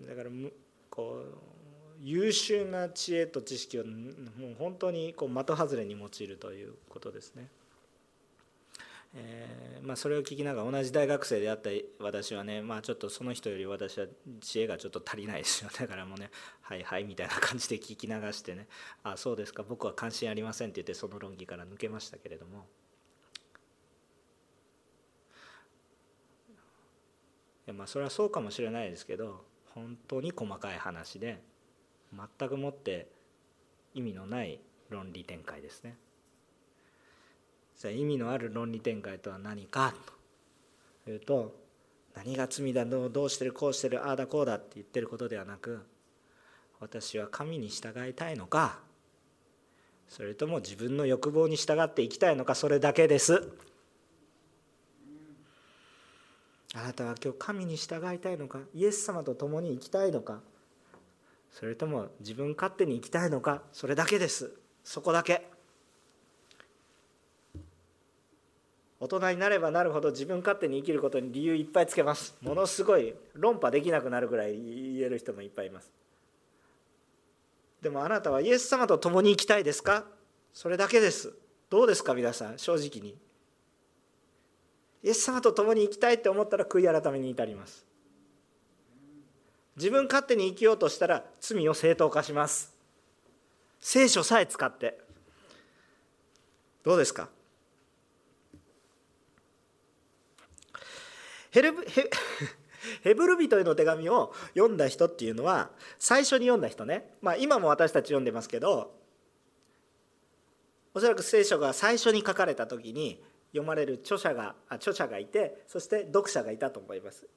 [0.07, 0.29] だから
[2.07, 7.49] 優秀な知恵と知識をもう本当にこう的外れに用いるということですね。
[9.13, 14.05] えー、まあ、それを聞きながら同じ大学生であった私はね、まあ、ちょっとその人より私は
[14.39, 15.69] 知恵がちょっと足りないですよ。
[15.77, 18.69] だからもうね「はいはい」みたいな感じで聞き流してね
[19.03, 19.63] 「あそうですか。
[19.63, 22.67] 僕は関心ありません」って言ってその論議から抜けましたけれども。
[27.65, 29.43] いやまあそれはそうかもしれないですけど
[29.73, 31.43] 本当に細かい話で
[32.13, 33.07] 全くもって
[33.93, 35.97] 意味のない論理展開ですね。
[37.77, 39.93] じゃあ意味のある論理展開とは何か
[41.05, 41.55] というと
[42.15, 45.85] 何が罪だどうしてるこうしてるああだこうだって言ってることではなく
[46.79, 48.79] 私は神に従いたいのか
[50.07, 53.47] それとも自分の欲望に従っていきたいのかそれだけです
[56.73, 60.41] あなたは今日神に従いたいのかイエス様と共に生きたいのか
[61.51, 64.51] それとも自分勝手に生きたいのかそれだけです。
[64.83, 65.47] そこだけ。
[68.99, 72.35] 大人になればなるほど自分勝手に生きることに理由いっぱいつけます。
[72.41, 75.91] ものすごい論破できなくなるぐらい言える人もいっぱいいます。
[77.81, 80.05] でもあなたはイエス様と共に生きたいですか？
[80.51, 81.33] それだけです。
[81.69, 82.57] どうですか皆さん？
[82.57, 83.15] 正直に。
[85.03, 87.86] イエス様と共に生きたいって思ったら悔い改めに至ります。
[89.77, 92.73] 自分勝手に生きようとしたら罪を正当化します。
[93.79, 94.99] 聖書さえ使って。
[96.83, 97.29] どうですか？
[101.51, 102.09] ヘルヘ
[103.03, 108.95] ヘブル人への手紙を読んだ人っていうのは最初に読んだ人ね、まあ、今も私たち読んでますけど
[110.93, 117.27] おそらく聖書が最初に書かれた時に読まれる著者が著者がいてそして読者がいたと思います。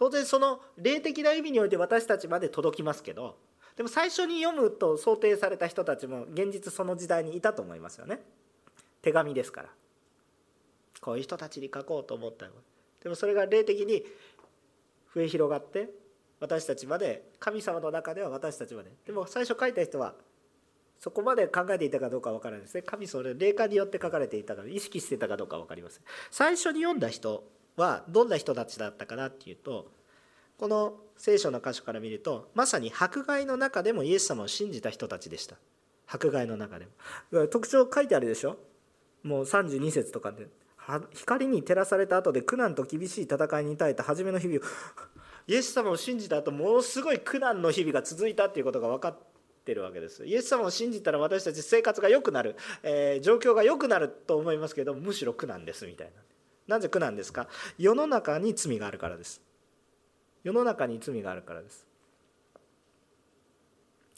[0.00, 3.36] 当然その霊的な意味において私たちまで届きますけど
[3.76, 8.20] でも最初に読むと想定された人たちも現実その時代にいたと思いますよね。
[9.02, 9.68] 手紙ですから。
[11.00, 12.46] こういう人たちに書こうと思った
[13.02, 14.04] でもそれが霊的に
[15.14, 15.90] 増え広がって
[16.40, 18.90] 私たちまで神様の中では私たちまで。
[19.06, 20.14] でも最初書いた人は
[20.98, 22.82] そこまで考えていたかどうかわからないですね。
[22.82, 26.02] 神それ霊感によって書かれていたか意識してたかどうか分かりません。
[26.30, 27.44] 最初に読んだ人
[27.80, 29.90] はどんな人たちだったかなっていうと
[30.58, 35.56] この聖書の箇所から見るとまさに迫害の中でもイエス様を信じた人たちでした。
[36.06, 36.86] 迫害の中で
[37.32, 37.46] も。
[37.48, 38.58] 特徴書いてあるでしょ？
[39.22, 40.48] もう32節とかで。
[41.14, 44.62] 光に照らされた後で苦難と厳しい戦いに耐えた初めの日々を。
[45.46, 49.16] イエス様を信じた後ものすごい苦難の日々が続いたっていうことが分かっ
[49.64, 50.26] てるわけです。
[50.26, 56.12] イエス様を信じたら私たち生活が良くなる、えー、状況が良くなると思いますけどむしろ苦難ですみたいな。
[56.70, 57.48] なぜ苦難ですか？
[57.78, 59.42] 世の中に罪があるからです。
[60.44, 61.84] 世の中に罪があるからです。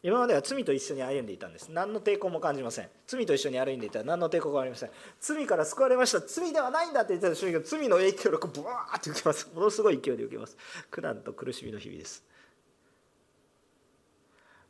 [0.02, 1.70] 今までは罪と一緒に歩んでいたんです。
[1.70, 2.88] 何の抵抗も感じません。
[3.06, 4.90] 罪と一緒に歩んでいたら何の抵抗もありません。
[5.20, 6.20] 罪から救われました。
[6.20, 9.48] 罪ではないんだって言ってた瞬間罪の影響力ブワーって受けます。
[9.54, 10.58] ものすごい勢いで受けます。
[10.90, 12.22] 苦難と苦しみの日々です。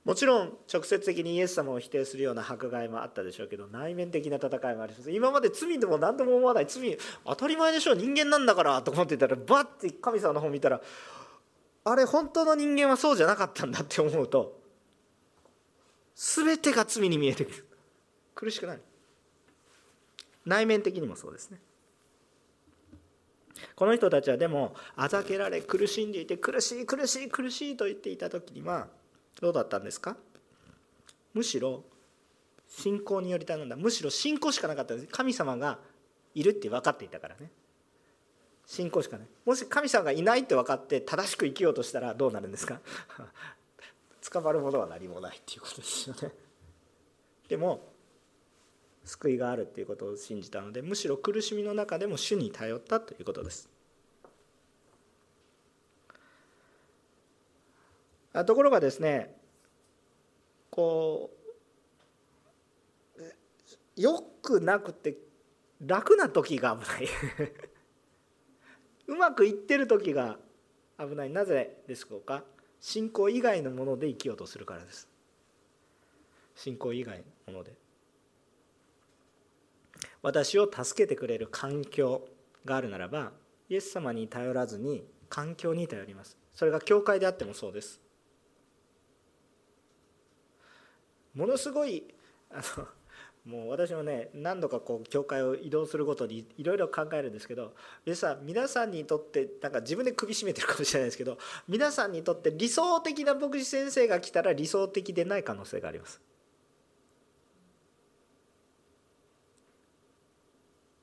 [0.05, 5.11] もちろん直接的にイエス様を否定するような迫害もあったでしょうけど内面的な戦いもあります。
[5.13, 10.81] 今まで罪でも何でも思わない罪当たり前でしょう人間なんだからと思ってたらバッて神様の方見たら
[11.85, 14.61] あれ本当の人間はそうじゃなかったんだって思うと
[16.15, 17.67] 全てが罪に見えてくる
[18.35, 18.81] 苦しくない
[20.45, 21.59] 内面的にもそうですね
[23.77, 28.89] この人たちはでもあざけられ苦しんでいて苦しい苦しい苦しいと言っていた時には
[29.43, 30.17] どうだったんですか？
[31.35, 31.83] むしろ
[32.69, 33.77] 信仰により頼んだ。
[33.77, 35.09] むしろ信仰しかなかったんです。
[35.13, 35.79] 神様が
[36.35, 37.51] いるって分かっていたからね。
[38.65, 39.27] 信仰しかない。
[39.45, 42.81] もし神様がいないって分かって正しく生きようとしたらどうなるんですか？
[44.31, 46.33] 捕まるものは何もないっていうことですよね。
[47.49, 47.93] でも
[49.05, 53.69] 救いがあるっていうことを信じたのでむしろ苦しみの中でも主に頼ったということです。
[58.47, 59.35] ところがですね
[60.71, 61.31] こ
[63.19, 65.17] うよくなくて
[65.81, 67.09] 楽な時が危ない。
[69.09, 70.39] うまくいってる時が
[70.99, 71.31] 危ない。
[71.31, 72.45] なぜですか？
[72.81, 75.09] 信仰以外のもので生きようとするからです。
[76.55, 77.75] 信仰以外のもので。
[80.23, 82.29] 私を助けてくれる環境
[82.65, 83.33] があるならば
[83.69, 86.39] イエス様に頼らずに環境に頼ります。
[86.55, 88.01] それが教会であってもそうです。
[91.35, 92.05] ものすごい
[92.51, 92.87] あの
[93.45, 97.75] もう私もね何度かこう教会を移動するごとにいろいろ考えるんですけど
[98.07, 106.21] 皆さん皆さんにとってなんか自分で首絞めてるかもしれないですけど皆さんにとって理想的な牧師先生が来たら理想的でない可能性があります。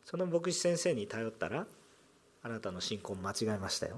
[0.06, 1.68] その牧師先生に頼ったら
[2.42, 3.98] あなたの信仰間違えましたよ。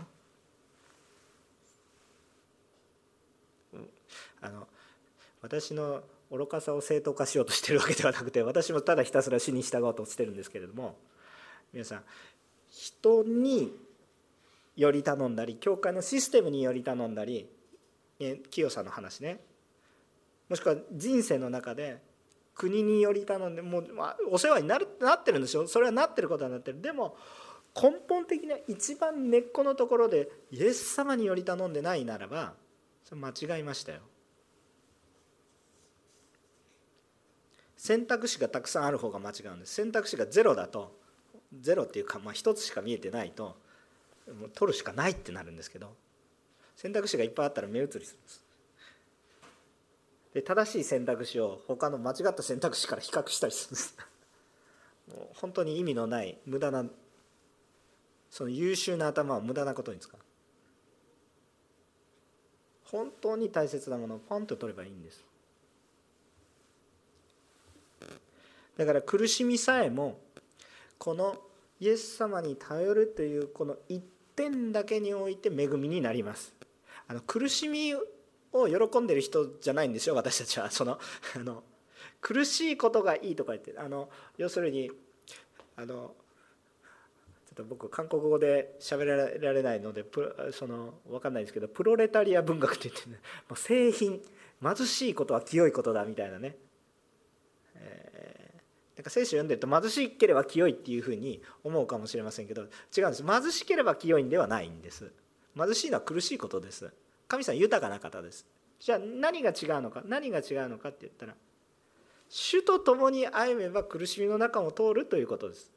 [4.42, 4.68] あの
[5.42, 6.02] 私の
[6.32, 10.98] 愚かさを正当化しようとしてるわけではなくて私もただひたすら死に従おうとしてるんですけれども
[11.74, 12.04] 皆さん
[12.70, 13.74] 人に
[14.78, 17.50] より頼んだり教会のシステムにより頼んだり
[18.50, 19.40] 清さんの話ね。
[20.48, 22.02] もしくは人生の中で
[22.54, 25.68] 国により頼んでもう、ま、お世話になるなってるんですよ。
[25.68, 26.82] それはなってることはなってる。
[26.82, 27.16] でも
[27.76, 32.54] 根本的な一番根っこのところでイエス様により頼んでないならば
[33.04, 34.00] それ間違いましたよ。
[37.82, 39.74] 選択肢がたくさんある方が間違うんです。
[39.74, 40.96] 選択肢がゼロだと
[41.62, 43.58] ゼロっていうか、まあ、1つしか見えてないと
[44.40, 45.92] もう取るしかないってなるんですけど
[46.76, 48.44] 選択肢がいっぱいあったら目移りするんです。
[50.36, 53.98] で正しい選択肢を他の間違った選択肢から比較したりするんです。
[55.10, 56.86] もう本当に意味のない無駄な
[58.30, 60.20] その優秀な頭を無駄なことに使う。
[62.86, 65.31] 本当に大切なものをポンと取ればいいんです。
[68.78, 70.20] だから苦しみさえも
[70.98, 71.36] この
[71.80, 74.04] イエス様に頼るというこの一
[74.36, 76.54] 点だけにおいて恵みになります。
[77.08, 77.94] あの苦しみ
[78.54, 80.70] を喜んでる人じゃないんですよ私たちは。
[80.72, 81.00] その
[81.36, 81.64] あの
[82.22, 83.74] 苦しいことがいいとか言って。
[83.78, 84.92] あの要するに
[85.76, 86.16] あの
[87.48, 90.06] ちょっと僕韓国語で喋られないので
[90.52, 93.18] その分かんないですけどプロレタリア文学って言ってね。
[93.50, 94.22] もう製品
[94.62, 96.56] 貧しいことは清いことだみたいなね。
[97.76, 98.11] え
[99.02, 102.62] なんか聖書読んでると貧しければ清いっていうふうに思うかもしれませんけど
[102.96, 103.26] 違うんです。
[103.26, 105.12] 貧しければ清いんではないんです。
[105.58, 106.94] 貧しいのは苦しいことです。
[107.28, 108.46] 神様豊かな方です。
[108.80, 111.34] じゃあ何が違うのか何が違うのかって言ったら
[112.30, 115.72] 主と共に歩めば苦しみの中も通るということです。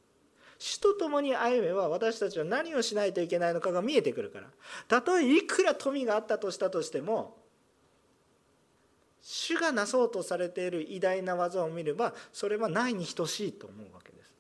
[0.59, 4.49] 主と共に歩めば私たちは何をしないといけないのかが見えてくるから。
[4.87, 7.39] たとえいくら富があったとしたとしても
[9.27, 14.35] 主がなそうとされている偉大な技を見ればそれはないに等しいと思うわけです。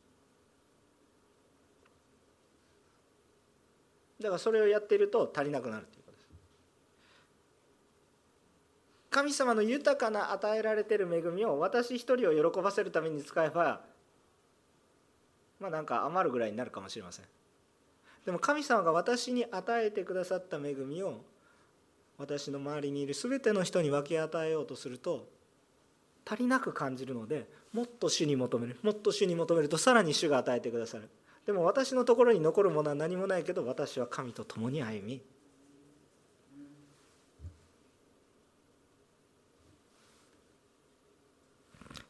[4.20, 6.28] だからそれをやっていると足りなくなるということです。
[9.08, 13.80] 神様の豊かな与えられている恵みを私一人を喜ばせるために使えば
[15.60, 17.24] まあなんか余るぐらいになるかもしれません。
[18.26, 21.24] でも神様が私に与えてくださった恵みを
[22.18, 25.28] 私の周りにいる全ての人に分け与えようとすると
[26.24, 29.68] 足りなく感じるのでもっと主に求めるもっと主に求める。
[29.68, 31.08] とさらに主が与えてくださる。
[31.44, 35.20] でも私のところに残るものは何もないけど私は神と共に歩み。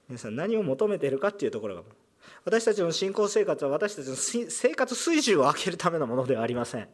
[0.08, 1.82] 皆さん何を求めているかっていうところが
[2.44, 6.88] 私たちの信仰生活は私たちの生活水準を上げるためのものではありません。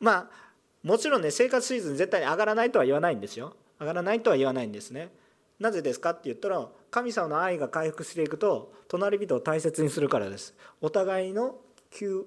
[0.00, 0.41] まあ
[0.82, 3.54] もちろんね生活水準絶対に上がらないとは言わないんですよ。
[3.80, 5.10] 上がらないとは言わないんですね。
[5.58, 10.54] なぜですかって言ったら神様の愛が回復していくと隣人を大切にするからです。
[10.80, 11.56] お互いの
[11.90, 12.26] Q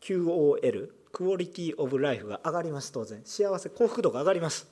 [0.00, 3.20] QOL クオリティオブライフが上がります当然。
[3.24, 4.70] 幸せ幸福度が上がります。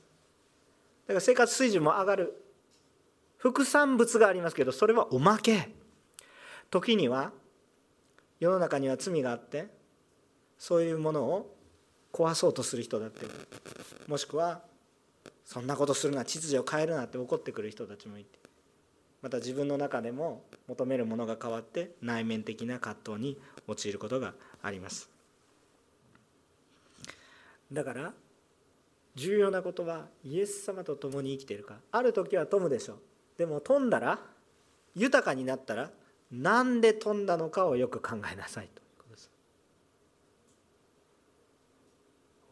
[1.06, 2.40] だから生活水準も上がる。
[3.36, 5.70] 副産物がありますけどそれはおまけ。
[6.70, 7.32] 時には
[8.40, 9.68] 世の中には罪があって
[10.58, 11.54] そういうものを
[12.14, 13.26] 壊そうとする人だって。
[14.06, 14.62] もしくは
[15.44, 18.38] そんなことするな秩序を変えるなって怒ってくる人たちもいて。
[19.20, 25.10] また自分の中でも求めるものが変わって内面的な葛藤に陥ることがあります。
[27.72, 28.12] だから
[29.16, 31.78] 重要なことはイエス様と共に生きているか。
[31.90, 32.94] ある時は富むでしょ。
[32.94, 32.98] う
[33.36, 34.20] でも富んだら
[34.94, 35.90] 豊かになったら
[36.30, 38.83] なんで富んだのかをよく考えなさいと。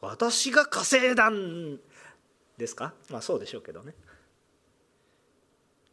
[0.02, 1.78] 私が稼いだん
[2.58, 2.92] ですか？
[3.08, 3.94] まあそうでしょうけどね。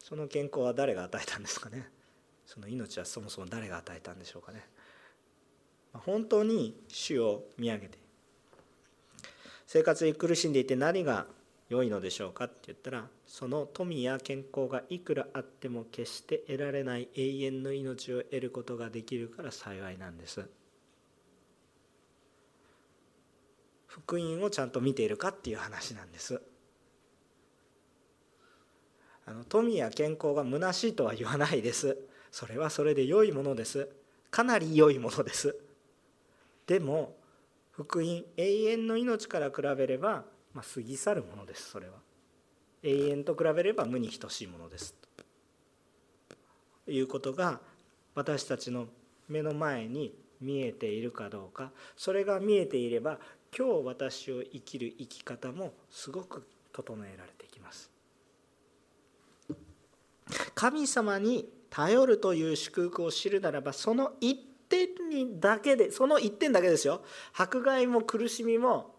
[0.03, 1.87] その健康は誰が与えたんですかね？
[2.45, 4.67] その命はそもそも誰が与えたんでしょうかね？
[5.93, 7.97] 本当に主を見上げて
[9.67, 11.27] 生活に苦しんでいて何が
[11.69, 20.49] 良いのでしょうかって言ったらその富や健康がいくらあっても決して得られない永遠の命を得ることができるから幸いなんです。
[23.89, 26.41] 福音をちゃんと見ているかっていう話なんです。
[29.25, 31.97] あの富や健康が虚しいとは言わないです。
[32.31, 33.89] それはそれで良いものです。
[34.29, 35.55] かなり良いものです。
[36.67, 37.15] でも
[37.71, 40.23] 福音永遠の命から比べれば、
[40.53, 41.71] まあ、過ぎ去るものです。
[41.71, 41.93] それは。
[42.83, 44.95] 永遠と比べれば無に等しいものです。
[46.85, 47.59] ということが
[48.13, 48.87] 私たちの
[49.27, 51.71] 目の前に見えているかどうか。
[51.95, 53.19] それが見えていれば
[53.57, 57.89] 今日私を生きる生き方もすごく整えられていきます。
[60.53, 64.35] 神様に頼るという祝福を知るならばその一
[64.67, 67.01] 点にだけでその一点だけですよ。
[67.33, 68.95] 迫害も苦しみも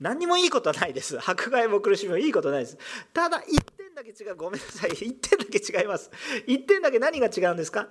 [0.00, 1.18] 何にもいいことはないです。
[1.18, 2.78] 迫害も苦しみもいいことないです。
[3.12, 4.36] ただ一点だけ違う。
[4.36, 4.90] ごめんなさい。
[4.92, 6.10] 一点だけ違います。
[6.46, 7.88] 一点だけ何が違うんですか？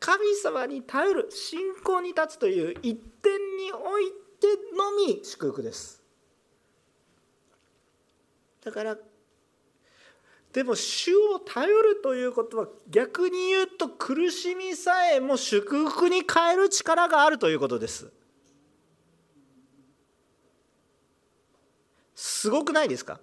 [0.00, 4.12] 神様に頼る信仰に立つという一点におい
[4.42, 6.02] てのみ祝福です。
[8.62, 8.98] だから
[10.52, 18.12] でも主を頼るということは逆に言うと苦しみさえも祝福に変える力があるということです。
[22.14, 23.18] すごくないですか？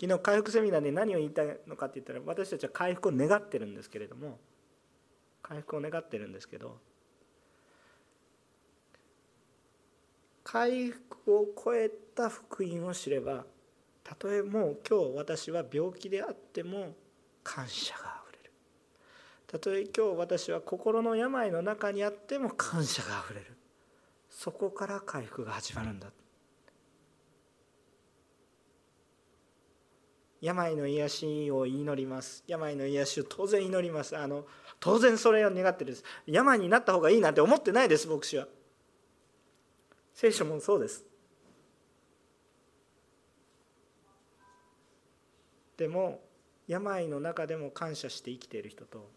[0.00, 4.40] 昨日回復セミナーで何を言いたいのかって言ったら私たちは回復を願ってるんですけれども
[5.42, 6.78] 回復を願ってるんですけど
[10.52, 13.46] 回復を超えた福音を知れば
[14.04, 16.94] たとえもう今日私は病気であっても
[17.42, 18.50] 感謝があふれる。
[19.46, 23.56] たとえ今日私は心の病の中にあっても感謝があふれる。
[24.28, 26.08] そこから回復が始まるんだ。
[30.42, 32.44] 病の癒しを祈ります。
[32.46, 34.18] 病の癒しを当然祈ります。
[34.18, 34.44] あの
[34.80, 36.04] 当然それを願ってるです。
[36.26, 38.46] 病になった方がいいなんて思ってないです牧師は。
[40.22, 41.04] 聖書もそうです。
[45.76, 46.20] でも
[46.68, 49.10] 病の中でも感謝して生きている人と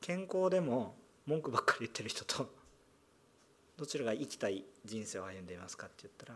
[0.00, 2.52] 健康でも文句ばっかり言ってる人と
[3.76, 6.34] どちらが生きたい人生を歩んでいますかって言ったら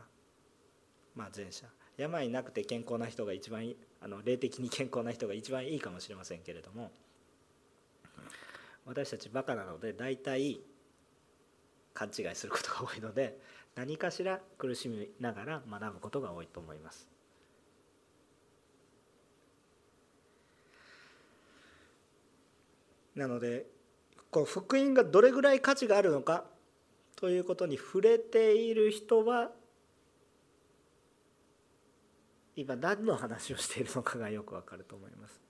[1.16, 1.66] まあ前者。
[1.96, 3.64] 病なくて健康な人が一番
[4.00, 6.92] あの霊的に健康な人が一番いいかもしれませんけれども
[8.86, 10.60] 私たちバカなので大体
[11.94, 13.38] 勘違いすることが多いので
[13.76, 17.08] 何かしら苦しみながら学ぶことが多いと思います。
[23.14, 23.66] なので
[24.30, 26.44] こう福音がどれぐらい価値があるのか
[27.14, 29.52] ということに触れている人は
[32.56, 35.40] 今何の話をしているのかがよくわかると思います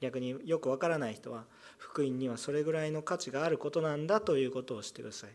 [0.00, 1.44] 逆によくわからない人は
[1.78, 5.30] 福音にはそれぐらいの価値があることなんだということを知ってください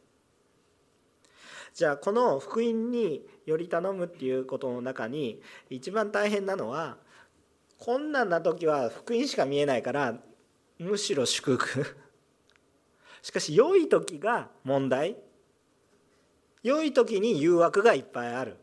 [1.77, 6.97] じゃあこの福音により頼むっていうことの中に一番大変なのは
[7.77, 10.15] 困難な時は福音しか見えないから
[10.79, 11.85] むしろ祝福。
[13.21, 15.17] しかし良い時が問題。
[16.63, 18.55] 良い時に誘惑がいっぱいある。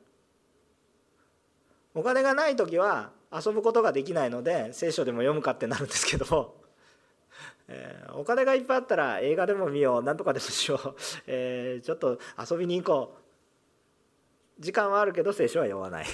[1.94, 6.63] お金がない時は遊ぶことができないので聖書でも読むかってなるんですけど、
[7.68, 10.02] えー、お金がいっぱいあったら映画でも見よう。
[10.02, 10.96] 何とかでもしよう、
[11.26, 12.18] えー、ちょっと
[12.50, 13.24] 遊びに行こう。
[14.62, 16.06] 時間はあるけど聖書は読まない。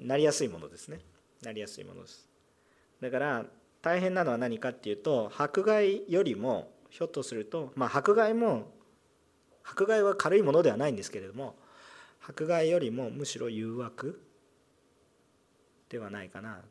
[0.00, 1.00] なりやすいものですね。
[1.42, 2.28] なりやすいものです。
[3.00, 3.46] だから
[3.80, 8.72] 大変なのは何かっていうと迫害よりもひょっとするとまあ迫害も
[9.62, 11.56] 迫害は軽いものではないんですけれども
[12.20, 14.22] 迫害よりもむしろ誘惑
[15.88, 16.62] ではないかな。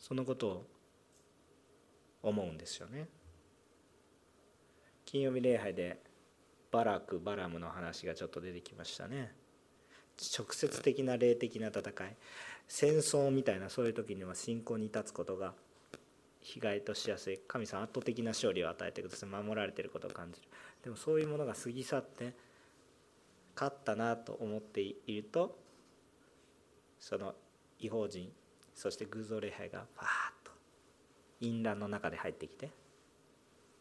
[0.00, 0.66] そのことを
[2.22, 3.06] 思うんですよね。
[5.04, 6.00] 金曜日礼拝で
[6.72, 9.32] バラクバラムの話がちょっと出てきましたね。
[10.36, 12.16] 直接的な霊的な戦い。
[12.66, 15.54] 戦争みたいなそういう時には信仰に立つことが
[16.40, 17.38] 被害としやすい。
[17.46, 19.28] 神様圧倒的な勝利を与えてください。
[19.28, 20.48] 守られてることを感じる。
[20.82, 22.34] でもそういうものが過ぎ去って
[23.54, 25.58] 勝ったなと思っていると
[26.98, 27.34] その
[27.78, 28.30] 違法人
[28.80, 30.10] そして偶像礼拝がパーッ
[30.42, 30.52] と
[31.40, 32.70] 淫乱の中で入ってきて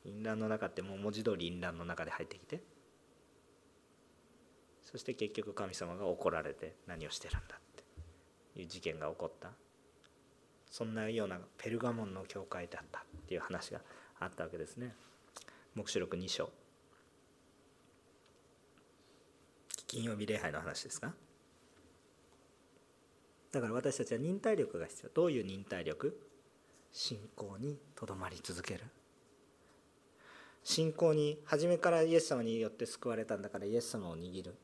[0.04, 2.62] 淫乱の中ってもう文字通り淫乱の中で入ってきて
[4.82, 7.60] そして結局神様が怒られて何をしてるんだっ
[8.54, 9.52] ていう事件が起こった。
[10.70, 13.80] そんなようなペルガモンの教会だったっていう話が
[14.20, 14.94] あったわけですね。
[15.76, 16.52] 黙示録2章。
[19.88, 21.14] 金曜日礼拝の話ですか？
[23.52, 25.10] だから私たちは忍耐力が必要。
[25.14, 26.16] どういう忍耐力？
[26.92, 28.84] 信仰にとどまり続ける。
[30.64, 34.56] 信仰に初めからイエス様によって救われたんだからイエス様を握る。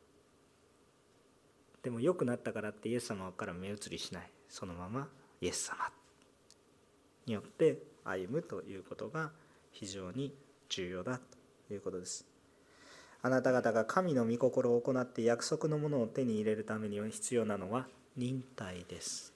[1.82, 4.30] でも良くなったからってイエス様から目移りしない。
[4.50, 5.08] そのまま
[5.42, 5.78] イエス様
[7.26, 9.32] によって歩むということが
[9.72, 10.34] 非常に
[10.70, 11.20] 重要だ
[11.68, 12.26] ということです。
[13.22, 19.34] あなた方が神の御心を行って約束のものを手に入れるためには必要なのは忍耐です。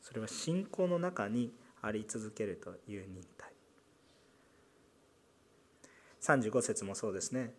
[0.00, 3.52] それは信仰の中にあり続けるという忍耐。
[6.20, 7.52] 35節もそうですね。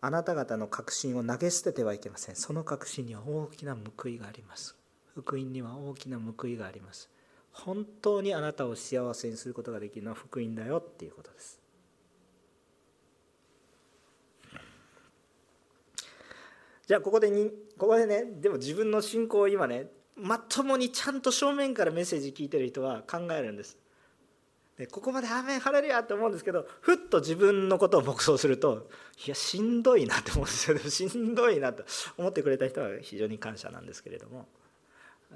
[0.00, 2.36] あなた方の確信を投げ捨ててはいけません。
[2.36, 4.76] その確信には大きな報いがあります。
[5.14, 7.10] 福音には大きな報いがあります。
[7.52, 11.60] 本当にあなたを幸せにすることができるのは福音だよっていうことです。
[16.86, 19.88] じゃあここでにここでねでも自分の信仰を今ね
[20.20, 23.76] まともにちゃんと正面からメッセージ聞いてる人は考えるんです。
[24.76, 28.88] でここまで「アーメンハレルヤ」って思うんですけどふっと自分のことを黙想すると
[29.26, 30.78] いやしんどいなって思うんですよ。
[30.78, 31.84] しんどいなと
[32.16, 34.48] 思ってくれた人は非常に感謝なんですけれども。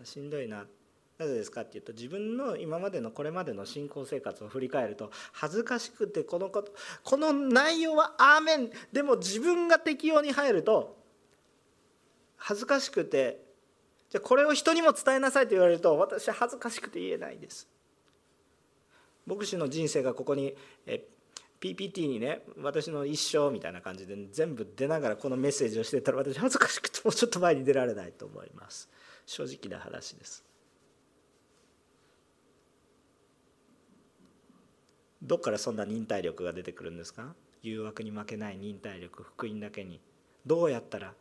[0.05, 0.67] しんどいな。
[1.19, 6.73] なぜですかっていうと自分の今までのこれまでの信仰生活を振り返ると恥ずかしくてこのこと
[7.05, 10.97] この内容は「アーメン」でも自分が適用に入ると
[12.37, 13.45] 恥ずかしくて
[14.13, 17.67] じゃこれを人にも伝えなさいと言われると私は恥ずかしくて言えないです。
[19.25, 20.55] 牧師の人生がここに
[20.87, 21.03] え
[21.63, 28.91] PPT にね私の一生みたいな感じで全部出ながらこのメッセージをしてたら私恥ずかしくてもうちょっと前に出られないと思います。
[29.25, 30.45] 正直な話です。
[35.23, 37.35] どっからそんな忍耐力が出てくるんですか？
[37.63, 40.03] 誘惑に負けない忍耐力福音だけに。
[40.45, 41.15] どうやったら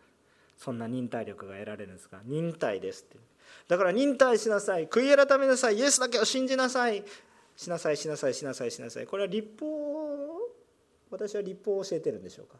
[0.64, 2.22] そんな忍耐力が得られるんですか？
[2.24, 3.18] 忍耐ですって。
[3.68, 4.88] だから忍耐しなさい。
[4.88, 5.76] 悔い改めなさい。
[5.80, 7.04] イエスだけを信じなさい。
[7.58, 9.08] しなさいしなさいしなさいしなさい。
[9.08, 9.66] これは立法
[11.10, 12.60] 私は立法を教えてるんでしょうか？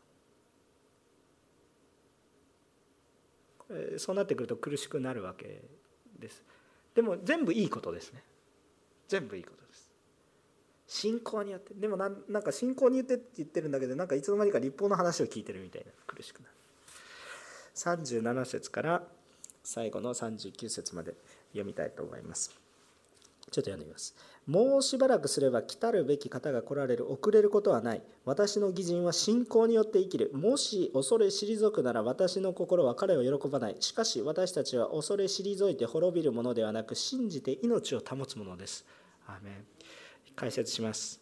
[4.00, 5.62] そうなってくると苦しくなるわけ
[6.20, 6.44] です。
[6.96, 8.24] でも全部いいことですね。
[9.08, 9.92] 全部いいことです。
[10.88, 11.76] 信仰によって。
[11.76, 16.52] でもなんなんか信仰によってって言ってるんだけどなんかいつの間にか立法の話を聞いてるみたいな苦しくなる。
[17.82, 19.04] 37節から
[19.64, 21.14] 最後の39節まで
[21.52, 22.52] 読みたいと思います。
[23.50, 24.16] ちょっと読んでみます。
[24.48, 28.02] もうしばらくすれば来たるべき方が来られる遅れることはない。
[28.24, 30.32] 私の義人は信仰によって生きる。
[30.34, 33.76] もし恐れ退くなら私の心は彼を喜ばない。
[33.80, 38.86] しかし私たちは恐れ退いて滅びるものではなく信じて命を保つものです。
[39.28, 39.66] アメン。
[40.36, 41.20] 解説します。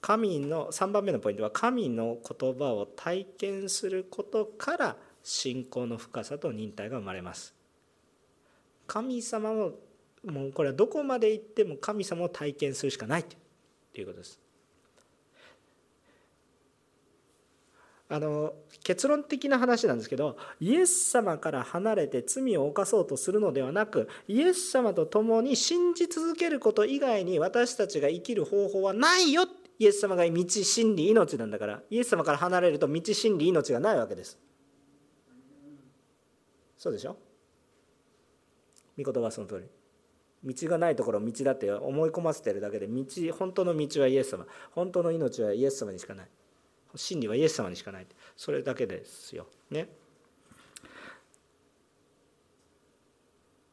[0.00, 7.54] 神の3番目のポイントは神の言葉を体験することから信仰の深さと忍耐が生まれます。
[8.86, 9.72] 神様も
[10.24, 13.36] もうこれはどこまで行っても神様を体験するしかないと
[14.00, 14.38] いうことです。
[18.08, 18.52] あの
[18.84, 29.46] 結論的な話なんですけどイエス様から離れて罪を犯そうとするのではなくイエス様と共に信じ続けること以外に私たちが生きる方法はないよ
[29.78, 34.38] イエス様が道真理命なんだからイエス様から離れると道真理命がないわけです。
[36.82, 37.16] そうでしょ？
[38.98, 40.52] 御言葉はその通り。
[40.52, 43.04] 道がないところを道だって思い込ませてるだけで道
[43.38, 44.44] 本当の道はイエス様。
[44.72, 46.26] 本当の命はイエス様にしかない。
[46.96, 48.06] 真理はイエス様にしかない。
[48.36, 49.46] それだけですよ。
[49.70, 49.90] ね。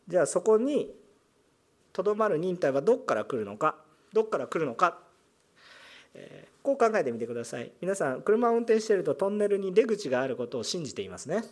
[0.07, 0.93] じゃあそこに
[1.91, 3.75] とどまる忍耐はどっから来るのか？
[4.13, 4.99] どっから来るのか、
[6.13, 7.71] えー、こう考えてみてください。
[7.81, 11.43] 皆さん車を運転しているとトンネルに出口があることを信じていますね。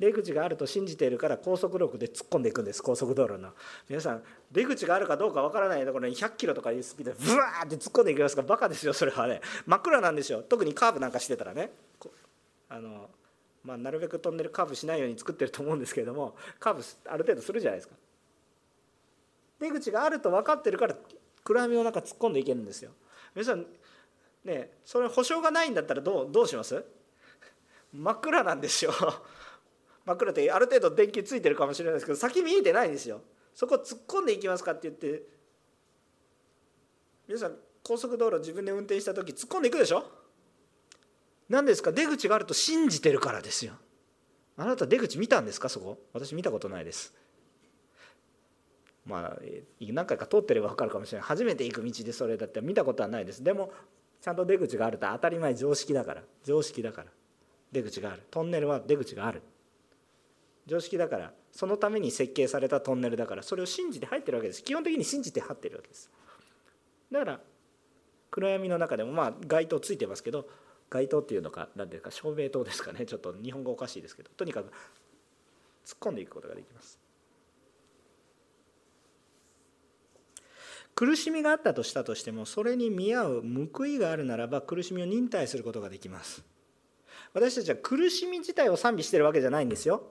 [0.00, 2.82] 出口があると信じているから高速道路で突っ込んでいくんです。
[2.82, 3.50] 高速道路の。
[3.86, 9.42] 皆さん出口があるかどうかわからないところに100キロとかいうスピードでブワーって突っ込んでいきますからバカですよそれはね。
[9.66, 10.42] 真っ暗なんですよ。
[10.42, 11.70] 特にカーブなんかしてたらね。
[12.70, 13.10] あの、
[13.62, 17.94] まあ、なるべくトンネルカーブしないように作ってると思うんですけれどもカーブある程度するじゃないですか。
[19.60, 20.96] 出口があると分かってるから
[21.44, 22.92] 暗闇の中突っ込んでいけるんですよ。
[23.34, 23.66] 皆さん
[24.44, 26.82] ねそれ保証がないんだったらどうどうします？
[27.92, 28.92] 真っ暗なんですよ。
[30.10, 33.20] 真っ暗ってある程度電気ついてるかもしれないですけど先見えてないんですよ。
[33.54, 35.22] そこ突っ込んでいきますかって言って
[37.28, 37.54] 皆さん
[37.84, 40.02] 高速道路自分で運転した時突っ込んでいくでしょ？
[41.48, 41.92] 何ですか？
[41.92, 43.74] 出口があると信じてるからですよ。
[44.56, 45.68] あなた出口見たんですか？
[45.68, 45.98] そこ。
[46.12, 47.14] 私見たことないです。
[49.06, 49.38] まあ
[49.80, 51.28] 何回か通ってれば分かるかもしれない。
[51.28, 53.44] 初めて行く道でそれだって見たことはないです。
[53.44, 53.70] でも
[54.20, 56.22] ちゃんと出口があると当たり前常識だから。
[56.44, 57.06] 常識だから。
[57.70, 58.22] 出口がある。
[58.28, 59.42] トンネルは出口がある。
[60.66, 64.62] 常識だからそのために設計されたトンネルだからそれを信じて入ってるわけです。
[64.62, 66.10] 基本的に信じて入ってるわけです。
[67.10, 67.40] だから
[68.30, 70.48] 暗闇の中でもまあ街灯ついてますけど
[70.88, 73.04] 街灯っていうのか何ていうか照明灯ですかね。
[73.06, 74.72] ちょっと日本語おかしいですけどとにかく
[75.84, 76.98] 突っ込んでいくことができます。
[80.94, 86.44] 苦しみがあったとしたとしてもそれに見合う報いがあるならば苦しみを忍耐することができます。
[87.32, 90.02] 私たちは苦しみ自体を賛美してるわけじゃないんですよ。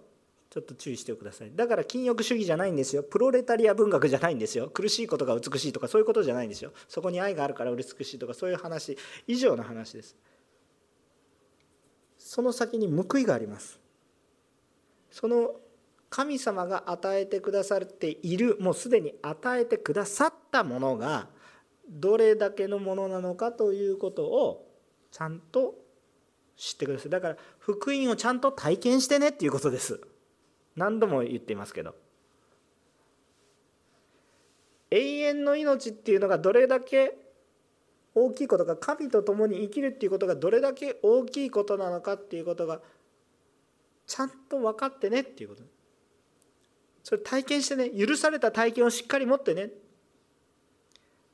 [0.49, 1.51] ちょっと注意してください。
[1.55, 3.03] だから禁欲主義じゃないんですよ。
[3.03, 4.69] プロレタリア文学じゃないんですよ。
[4.69, 6.71] 苦しいことが美しいとかそういうことじゃないんですよ。
[6.87, 8.97] そこに愛があるから美しいとかそういう話。
[9.27, 10.15] 以上の話です。
[12.17, 13.79] その先に報いがあります。
[15.11, 15.55] その
[16.09, 21.27] 神様が与えてくださっているもうすでに与えてくださったものが
[21.87, 24.67] どれだけのものなのかということを
[25.11, 25.75] ちゃんと
[26.57, 27.09] 知ってください。
[27.09, 30.01] だから福音をちゃんと体験してねっていうことです。
[30.75, 31.95] 何度も言っていますけど
[34.91, 37.15] 永遠の命っていうのがどれだけ
[38.15, 42.81] 大きいことか神と共に生きるっていうことがどれだけ大きいことなのかっていうことが
[44.07, 45.63] ちゃんと分かってねっていうこと。
[47.03, 49.69] それ体験してね許された体験をしっかり持ってね。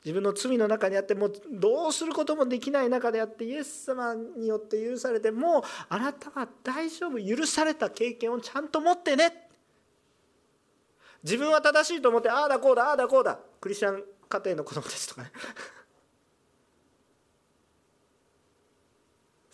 [0.06, 9.48] 自分の罪の中にあってもうどうすることもできない中であってイエス様によって許されてもうあなたは大丈夫許された経験をちゃんと持ってね。
[11.24, 13.36] 自分は正しいと思ってああだこうだああだこうだ。
[13.60, 15.32] クリスチャン家庭の子供たちとかね。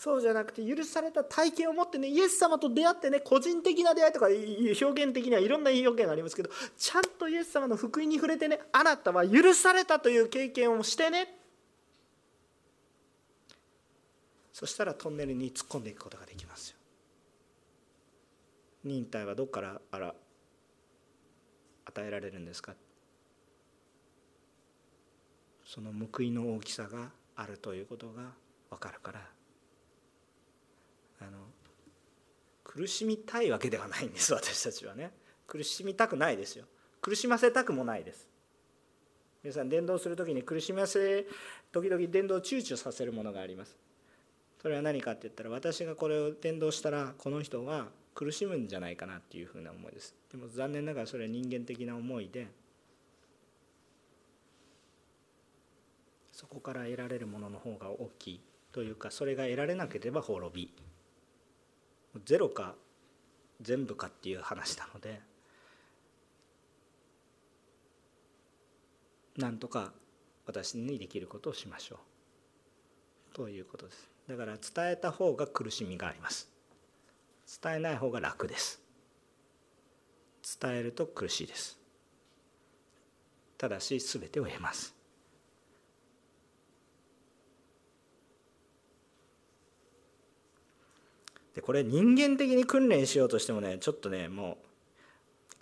[0.02, 11.38] そうじゃなくて許された体験を持ってねイエス様と出会ってね個人的な出会いとか表現的にはいろんな表現がありますけどちゃんとイエス様の福音に触れてねあなたは許されたという経験をしてね。
[14.52, 16.76] そしたらトンネルに突っ込んでいくことができますよ。
[18.82, 20.16] 忍耐はどこからあら
[21.84, 22.74] 与えられるんですか？
[25.64, 28.32] その報いの大きさがあるということが
[28.68, 29.20] 分かるから
[31.20, 31.38] あの
[32.72, 35.12] 苦しみたいわけではないんです 私たちはね。
[35.46, 36.64] 苦しみたくないですよ。
[37.02, 38.26] 苦しませたくもないです。
[39.42, 41.26] 皆さん伝道する時に苦しませ
[41.72, 43.76] 時々伝道を躊躇させるものがあります。
[44.62, 50.14] それは何かって言ったら私がこれを伝道したらこの人は苦しむんじゃないかなっていうふうな思いです。
[50.30, 52.46] でも残念ながらそれは人間的な思いで
[56.30, 58.40] そこから得られるものの方が大きい
[58.72, 60.91] というかそれが得られなければ滅び。
[62.24, 62.74] ゼロか
[63.60, 65.20] 全部かっていう話なので
[69.36, 69.92] なんとか
[70.46, 71.98] 私にできることをしましょう。
[73.34, 74.10] ということです。
[74.28, 76.50] だから伝えた方が苦しみがあります。
[77.62, 78.80] 伝えない方が楽です。
[80.60, 81.78] 伝えると苦しいです。
[83.56, 84.94] ただし全てを得ます。
[91.54, 94.56] でこれ人間的に訓練しようとしてもねちょっとねもう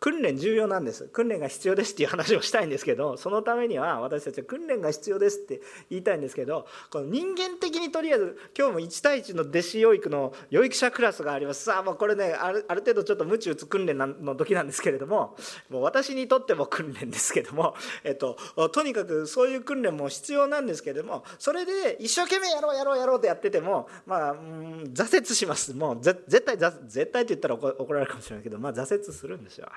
[0.00, 1.04] 訓練重要なんです。
[1.08, 11.64] 訓練が必要ですっていう話をしたいんですけどそのためには私たちは訓練が必要ですって言いたいんですけどこの人間的にとりあえず今日も1対1の弟子養育の養育者クラスがあります。
[11.64, 15.36] さあもうこれねあるある程度ちょっとムチ打つ訓練の時なんですけれども
[15.68, 18.38] もう私にとっても訓練ですけども、えっと、
[18.72, 25.74] とにかくそういう訓練も必要なんですけれどもそれで一生懸命やろうやろうやろうってやっててもまあ、挫折します。
[25.74, 29.68] もう絶対絶対って言ったら怒られるかもしれないけどまあ挫折するんですよ。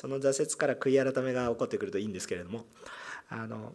[0.00, 2.64] その挫折から悔い改めが起こってくるといいんですけれども。
[3.28, 3.74] あの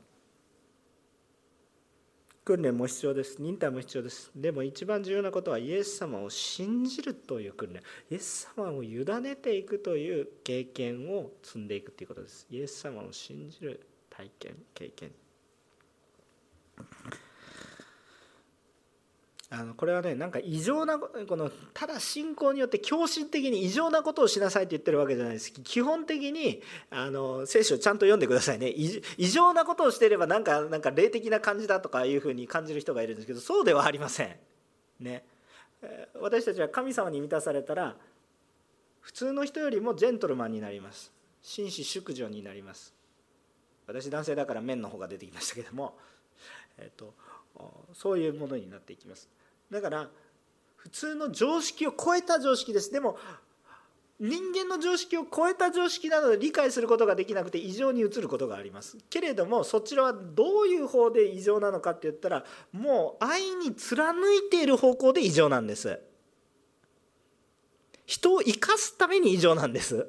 [2.44, 3.40] 訓練も必要です。
[3.40, 4.32] 忍耐も必要です。
[4.36, 7.82] でも一番重要なことはイエス様を信じるという訓練。
[8.10, 12.48] イエス様を委ねていくという経験を積んでいくということです。
[12.50, 15.12] イエス様を信じる体験経験。
[19.52, 25.52] あのこれはねなんか異常なこのただ信仰によって狂信的に異常なことをしなさいって言ってるわけじゃないです。
[25.52, 28.70] 基本的にあの聖書をちゃんと読んでくださいね。
[28.70, 34.36] 異常なことをしていればなんかなんか霊的な感じだとかいうふうに感じる人がいるんですけどそうではありません。
[35.00, 35.24] ね。
[36.20, 37.96] 私たちは神様に満たされたら
[39.02, 41.14] 普通の人よりもジェントルマンになります。
[41.44, 42.96] 紳士淑女になります。
[43.86, 45.96] 私男性だから面の方が出てきましたけども。
[46.78, 47.14] えっと
[47.94, 49.30] そういうものになっていきます。
[49.72, 50.10] だから
[50.76, 52.92] 普通の常識を超えた常識です。
[52.92, 53.18] でも
[54.20, 58.98] 人間の常識を超えた常識なので理解することができなくて異常に映ることがあります。
[59.10, 66.00] けれどもそちらはどういう方で異常なのかって言ったらもう愛に貫いている方向で異常なんです。
[68.06, 70.08] 人を生かすために異常なんです。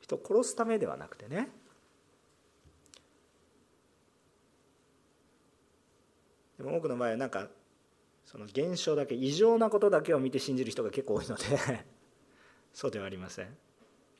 [0.00, 1.48] 人を殺すためではなくてね。
[6.62, 7.48] でも多くの場合はなんか
[8.24, 11.44] その現象だけ異常なことだけを見て信じる人が結構多いので
[12.72, 13.56] そうではありません。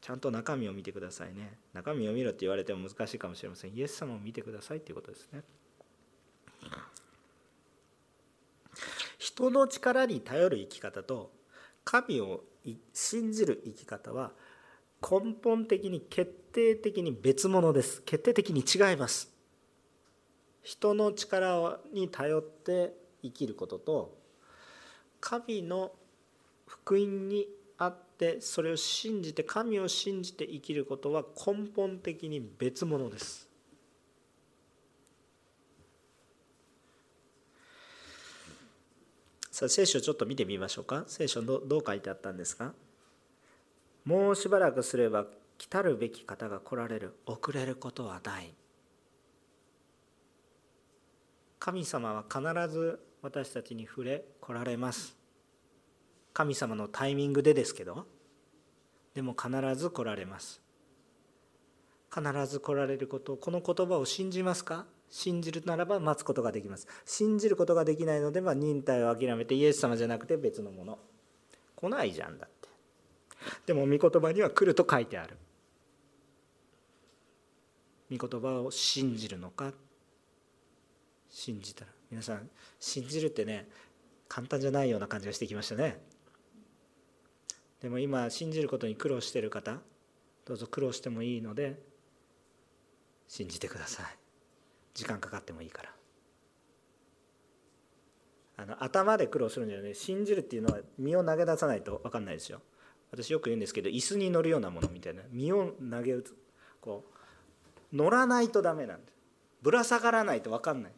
[0.01, 1.61] ちゃんと中身を見てくださいね。
[1.72, 3.72] 中身を見ろって言われても難しいかもしれません。
[3.72, 5.45] イエス様を見てくださいっていうことですね。
[9.18, 11.32] 人の力に頼る生き方と
[11.84, 12.43] 神を
[12.93, 14.32] 信じる生き方は
[15.01, 18.03] 根本的に決定的に別物です。
[18.03, 19.32] 決定的に違います。
[20.62, 22.92] 人の力に頼って
[23.22, 24.16] 生きることと
[25.20, 25.92] 神の
[26.66, 27.46] 福音に
[27.78, 33.48] あってそれを信じて神を信じて生きることは根本的に別物です。
[39.50, 41.04] さあ聖書ちょっと見てみましょうか。
[41.06, 42.72] 聖書どどう書いてあったんですか？
[44.04, 45.26] もうしばらくすれば
[45.58, 47.14] 来たるべき方が来られる。
[47.26, 48.54] 遅れることはない。
[51.64, 52.40] 神様は必
[52.74, 55.16] ず私たちに触れ来られます。
[56.32, 58.04] 神様のタイミングでですけど
[59.14, 60.60] でも必ず来られます。
[62.12, 64.86] 必ず来られることをこの言葉を信じますか？
[65.08, 66.88] 信じるならば待つことができます。
[67.04, 70.98] 信じることができないのでは忍耐を諦めてイエス様じゃなくて別のもの。
[71.76, 72.68] 来ないじゃんだって。
[73.66, 75.36] でも御言葉には来ると書いてある。
[78.10, 79.70] 御言葉を信じるのか？
[81.33, 81.91] 信じたら。
[82.11, 83.66] 皆さん信じるってね
[84.28, 85.99] 簡単じゃないような感じがしてきましたね。
[87.80, 89.80] でも今信じることに苦労している方
[90.45, 91.80] どうぞ苦労してもいいので
[93.26, 94.07] 信じてください。
[94.95, 95.93] 時間かかってもいいから。
[98.59, 102.61] あの頭で苦労するんじゃない信じるっていうのは身を投げ出さないと分かんないですよ。
[103.11, 105.22] 私よく言うんですけど椅子に乗るようなものみたいな。
[105.30, 106.37] 身を投げ打つ。
[106.83, 107.05] こ
[107.93, 109.12] う乗らないとダメなんです
[109.62, 110.93] ぶら下がらないと分かんない。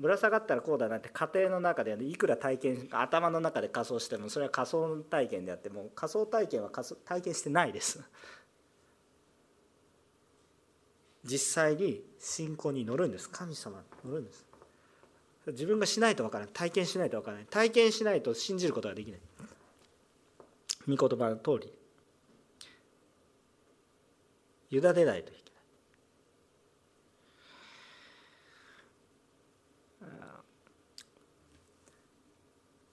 [0.00, 8.00] ぶら下がったらこうだなって家庭の中でいくら体験頭の中で仮想してもそれは仮想体験であっても仮想体験は仮想体験してないです。
[11.22, 13.28] 実際に信仰に乗るんです。
[13.28, 14.46] 神様乗るんです。
[15.48, 16.54] 自分がしないと分からない。
[16.54, 17.46] 体験しないと分からない。
[17.50, 19.20] 体験しないと信じることができない。
[20.88, 21.72] 御言葉の通り。
[24.70, 25.39] 委ねないとい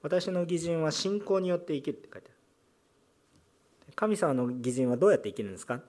[0.08, 2.32] 私の義人は信仰によって生きるって書いてあ
[3.90, 3.94] る。
[3.94, 5.82] 神様の義人はどうやって生きるんですか？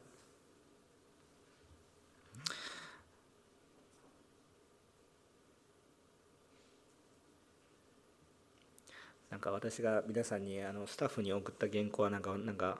[9.30, 12.76] なんか私が皆さんにあのスタッフに送った原稿はなんかなんか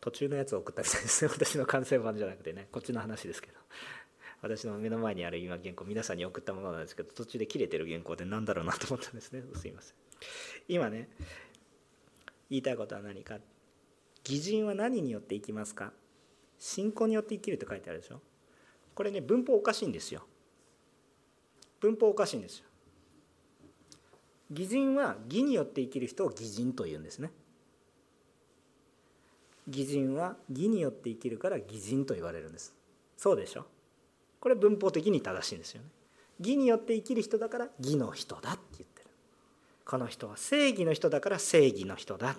[0.00, 1.30] 途中のやつを送ったみたいですね。
[1.32, 2.68] 私の完成版じゃなくてね。
[2.70, 3.54] こっちの話ですけど。
[4.42, 9.42] 私の目の前にある今原稿皆さんに送ったものなんですけど途中で切れてる原稿で何だろうなと思ったんですね。
[9.54, 9.96] すいません。
[10.68, 11.08] 今ね
[12.48, 13.38] 言いたいことは何か。
[14.24, 15.92] 義人は何によって生きますか？
[16.58, 18.20] 信仰によって生きるって書いてあるでしょ？
[18.94, 20.26] これね文法おかしいんですよ。
[21.80, 22.66] 文法おかしいんですよ。
[24.50, 27.32] 義人は義によって生きる人を義人というんですね。
[29.66, 32.74] 義人は義によって生きるから義人と言われるんです。
[33.16, 33.66] そうでしょ？
[34.40, 35.88] これ文法的に正しいんですよね。
[36.38, 39.10] 義によって生きる人だから義の人だって言ってる。
[39.84, 42.34] この人は正義の人だから正義の人だ。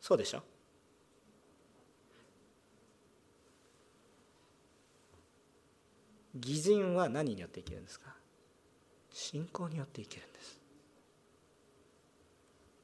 [0.00, 0.42] そうでしょ？
[6.34, 8.14] 義人は何によって生きるんですか？
[9.12, 10.60] 信仰によって生きるんです。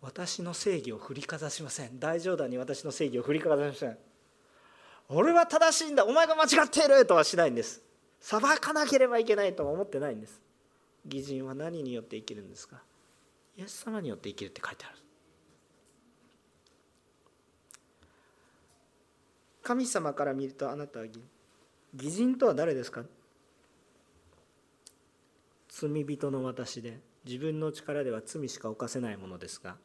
[0.00, 1.98] 私の正義を振りかざしません。
[2.00, 3.98] 大冗談に私の正義を振りかざしません。
[5.14, 6.04] 俺は正しいんだ。
[6.04, 7.82] お前が間違っているとはしないんです。
[8.20, 10.40] 裁かなければいけないとは思ってないんです。
[11.04, 12.82] 義人は何によって生きるんですか。
[13.58, 14.96] イエス様によって生きるって書いてある。
[19.62, 23.04] 神様から見るとあなたは義人とは誰ですか。
[25.68, 29.76] 罪人の私で自分の力では罪しか犯せないものですが。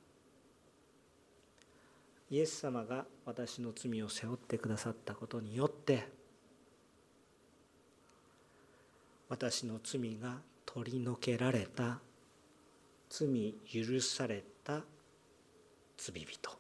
[2.29, 6.07] イエス様が私の罪を背負ってくださったことによって
[9.29, 11.99] 私の罪が取り除けられた
[13.09, 14.81] 罪許された
[15.97, 16.51] 罪人。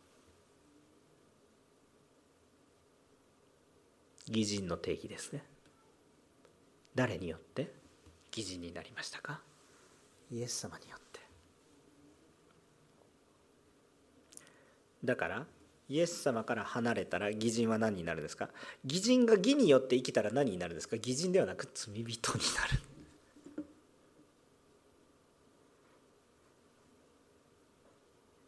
[4.27, 5.43] 義人の定義ですね。
[6.95, 7.71] 誰によって？
[8.35, 9.41] 義人になりましたか？
[10.31, 11.19] イエス様によって。
[15.03, 15.45] だから
[15.89, 18.49] イエス様から離れたら義人は何になるんですか？
[18.83, 20.97] 義人が義によって生きたら何になるんですか？
[20.97, 22.79] 義人ではなく罪人になる。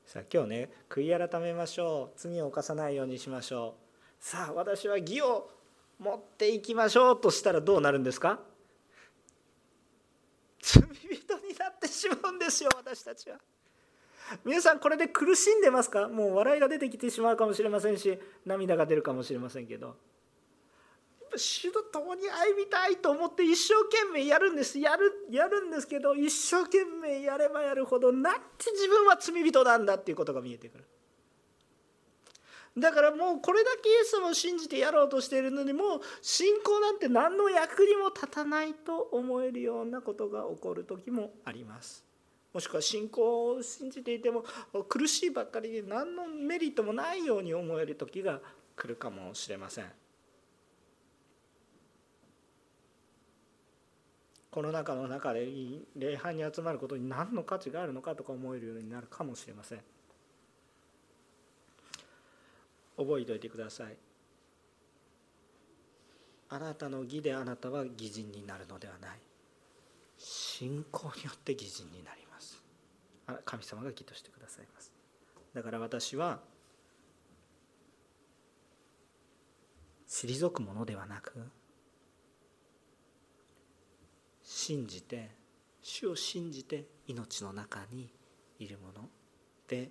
[0.05, 2.19] さあ今日ね悔い改めましょう。
[2.19, 4.23] 罪を犯さないようにしましょう。
[4.23, 5.49] さあ私は義を
[5.97, 8.41] 持っていきましょうとしたらどうなるんですか？
[10.61, 13.39] 罪人になってしまうんですよ私たちは。
[14.45, 16.07] 皆さんこれで苦しんでますか？
[16.07, 19.95] もう笑いが出てきてしまうかもしれませんし涙が出るかもしれませんけど。
[21.35, 24.79] 主と共に歩みたいと思って一生懸命やるんです。
[24.79, 30.85] やるやるんですけど一生懸命やればやるほどなんて自分は罪人なんだっていうことが見えてくる。
[32.77, 42.08] だからもうこれだけイエス様を信じてやろうとしているのにもう信仰なんて何の役にも立たないと思えるようなことが起こる時もあります。
[42.53, 44.43] もしくは信仰を信じていても
[44.87, 48.41] 苦しいばっかりで何のメリットもないように思える時が
[48.75, 49.85] 来るかもしれません。
[54.51, 55.47] この中の中で
[55.95, 59.79] 礼拝に集まることに何の価値があるのかとか思えるようになるかもしれません。
[62.97, 63.95] 覚えておいてください。
[66.49, 69.19] あなたの義であなたは義人になるのではない。
[70.17, 72.28] 信仰によって義人になります。
[73.45, 74.91] 神様が義としてくださいます。
[75.53, 76.39] だから私は
[80.07, 81.33] 退くものではなく
[84.43, 85.29] 信じて
[85.81, 88.09] 主を信じて命の中に
[88.57, 89.09] いるもの
[89.67, 89.89] で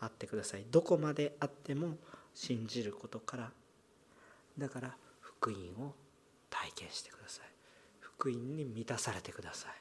[0.00, 0.64] あってください。
[0.70, 1.96] どこまであっても
[2.34, 3.52] 信じることから
[4.56, 5.94] だから福音を
[6.50, 7.46] 体験してください。
[8.00, 9.72] 福音に満たされてください。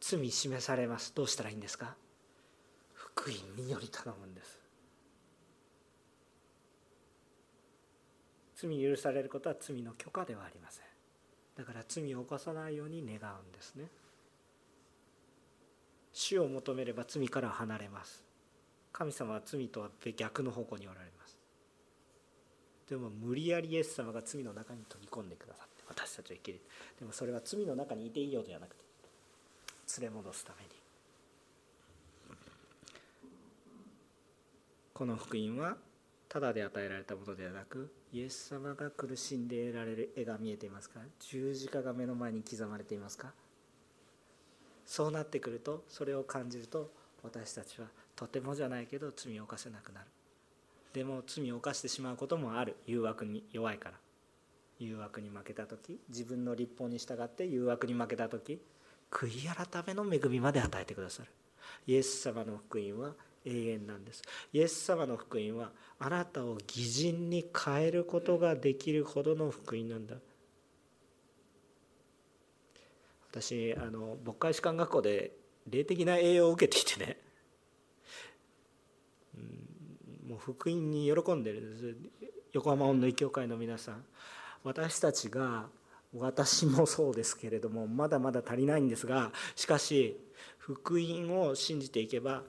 [0.00, 1.12] 罪示されます。
[1.14, 1.96] どうしたらいいんですか？
[3.14, 4.58] 福音により頼むんです。
[8.56, 10.84] 罪許されることは罪の許可ではありません。
[11.56, 13.86] だから罪を犯さないように願うんですね。
[16.12, 18.24] 死を求めれば罪から離れます。
[18.92, 21.38] 神様は罪とは逆の方向におられます。
[22.88, 26.60] でも無理やりイエス様が罪の中に飛び込んでくださって私たちは生きる。
[26.98, 28.84] でもそれは罪の中にいていいようではなくて
[30.00, 30.79] 連れ戻すために。
[35.00, 35.78] この福音は
[36.28, 41.00] ただで与えられたものではなくイエス様が苦しんで得られる絵が見えていますか？
[41.20, 43.32] 十字架が目の前に刻まれていますか？
[44.84, 46.92] そうなってくるとそれを感じると
[47.22, 50.06] 私たちはとてもじゃないけど罪を犯せなくなる。
[50.92, 52.76] でも罪を犯してしまうこともある。
[52.84, 53.94] 誘惑に弱いから。
[54.78, 58.60] 誘惑に負けた時自分の立法に従って誘惑に負けた時
[59.10, 61.30] 悔い改めの恵みまで与えてくださる。
[61.86, 63.14] イエス様の福音は
[63.44, 64.22] 永遠なんです。
[64.52, 70.16] イエス様の福音はあなたを義人に変えることができるほどの福音なんだ。
[73.30, 75.32] 私あの牧会士官学校で
[75.68, 77.16] 霊的な栄養を受けていてね、
[79.36, 81.96] うん、もう福音に喜んでるんです。
[82.52, 84.04] 横浜音の異教会の皆さん。
[84.64, 85.68] 私たちが
[86.16, 90.18] 私もそうですけれどもまだまだ足りないんですがしかし
[90.58, 92.42] 福音を信じていけば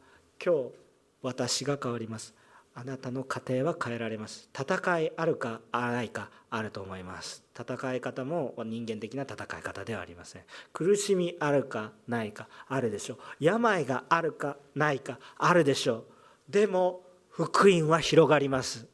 [0.44, 0.81] 今日
[1.22, 2.34] 私が変わります。
[2.74, 4.50] あなたの家庭は変えられます。
[4.58, 7.44] 戦いあるかあないかあると思います。
[7.54, 10.44] 戦い方も人間的な戦い方ではありません。
[10.72, 13.18] 苦しみあるかないかあるでしょう。
[13.40, 16.06] 病があるかないかあるでしょう。
[16.50, 18.88] でも福音は広がります。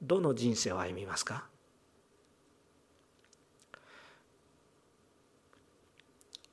[0.00, 1.46] どの人生を歩みますか？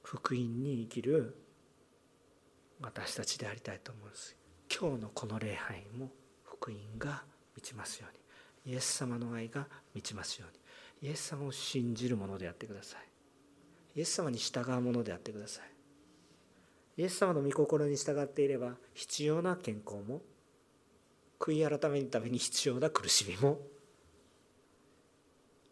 [0.02, 1.38] 福音に生きる
[2.84, 4.36] 私たちでありたいと思うんです。
[4.70, 6.12] 今日のこの礼拝も
[6.44, 7.24] 福音が
[7.56, 8.14] 満ちますよう
[8.68, 8.74] に。
[8.74, 11.10] イエス様の愛が満ちますように。
[11.10, 13.00] イエス様を信じるものであってください。
[13.96, 17.02] イエス様に従うものであってください。
[17.02, 20.22] イエス様の御心に従っていれば必要な健康も
[21.40, 23.60] 悔い改めるために必要な苦しみも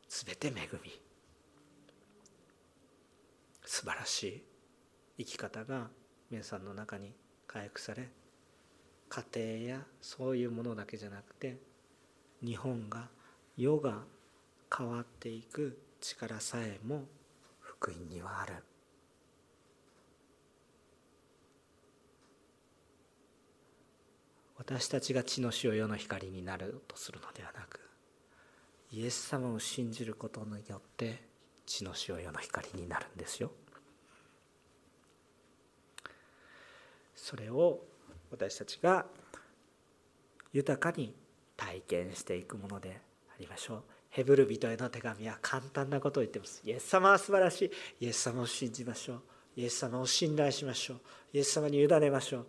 [0.07, 0.51] 全て恵
[0.83, 0.99] み。
[3.65, 4.43] 素晴らしい
[5.19, 5.89] 生き方が
[6.31, 7.13] 皆さんの中に
[7.45, 8.09] 回復され
[9.09, 11.57] 家庭やそういうものだけじゃなくて
[12.41, 13.09] 日本が
[13.57, 14.03] 世が
[14.75, 17.03] 変わっていく力さえも
[17.59, 18.53] 福音にはある。
[24.55, 27.81] 私たちが地の塩世の光になるとするのではなく
[28.91, 31.23] イエス様を信じることによって
[31.65, 33.51] 地の塩世の光になるんですよ。
[37.21, 37.79] それを
[38.31, 39.05] 私たちが
[40.51, 41.13] 豊かに
[41.55, 42.99] 体験していくもので
[43.29, 43.83] ありましょう。
[44.09, 46.63] ヘブル人への手紙は簡単なことを言ってます。
[46.65, 48.05] イエス様は素晴らしい。
[48.05, 49.21] イエス様を信じましょう。
[49.55, 50.97] イエス様を信頼しましょう。
[51.33, 52.45] イエス様に委ねましょう。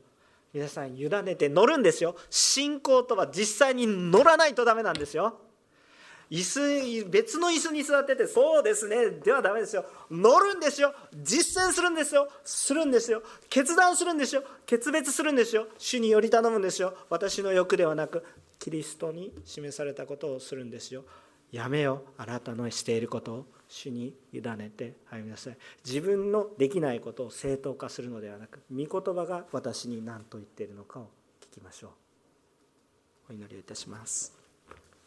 [0.54, 2.16] 皆さん委ねて乗るんですよ。
[2.30, 5.38] 信仰とは実際に乗らないとダメなんですよ。
[6.32, 9.10] 椅子別の椅子に座っててそうですね。
[9.10, 9.84] ではダメですよ。
[10.10, 10.94] 乗るんですよ。
[11.14, 12.26] 実践するんですよ。
[12.42, 13.22] するんですよ。
[13.50, 14.42] 決断するんですよ。
[14.64, 15.66] 決別するんですよ。
[15.76, 16.94] 主により頼むんですよ。
[17.10, 18.24] 私の欲ではなく
[18.58, 21.04] キリストに示されたことをするんですよ。
[21.50, 23.46] やめよあなたのしていることを。
[23.68, 25.58] 主に委ねて歩みなさい。
[25.84, 31.10] 自分のできないことを正当化するのではなく御言葉が私に何と言っているのかを
[31.42, 31.90] 聞きましょう。
[33.30, 34.41] お祈りをいたします。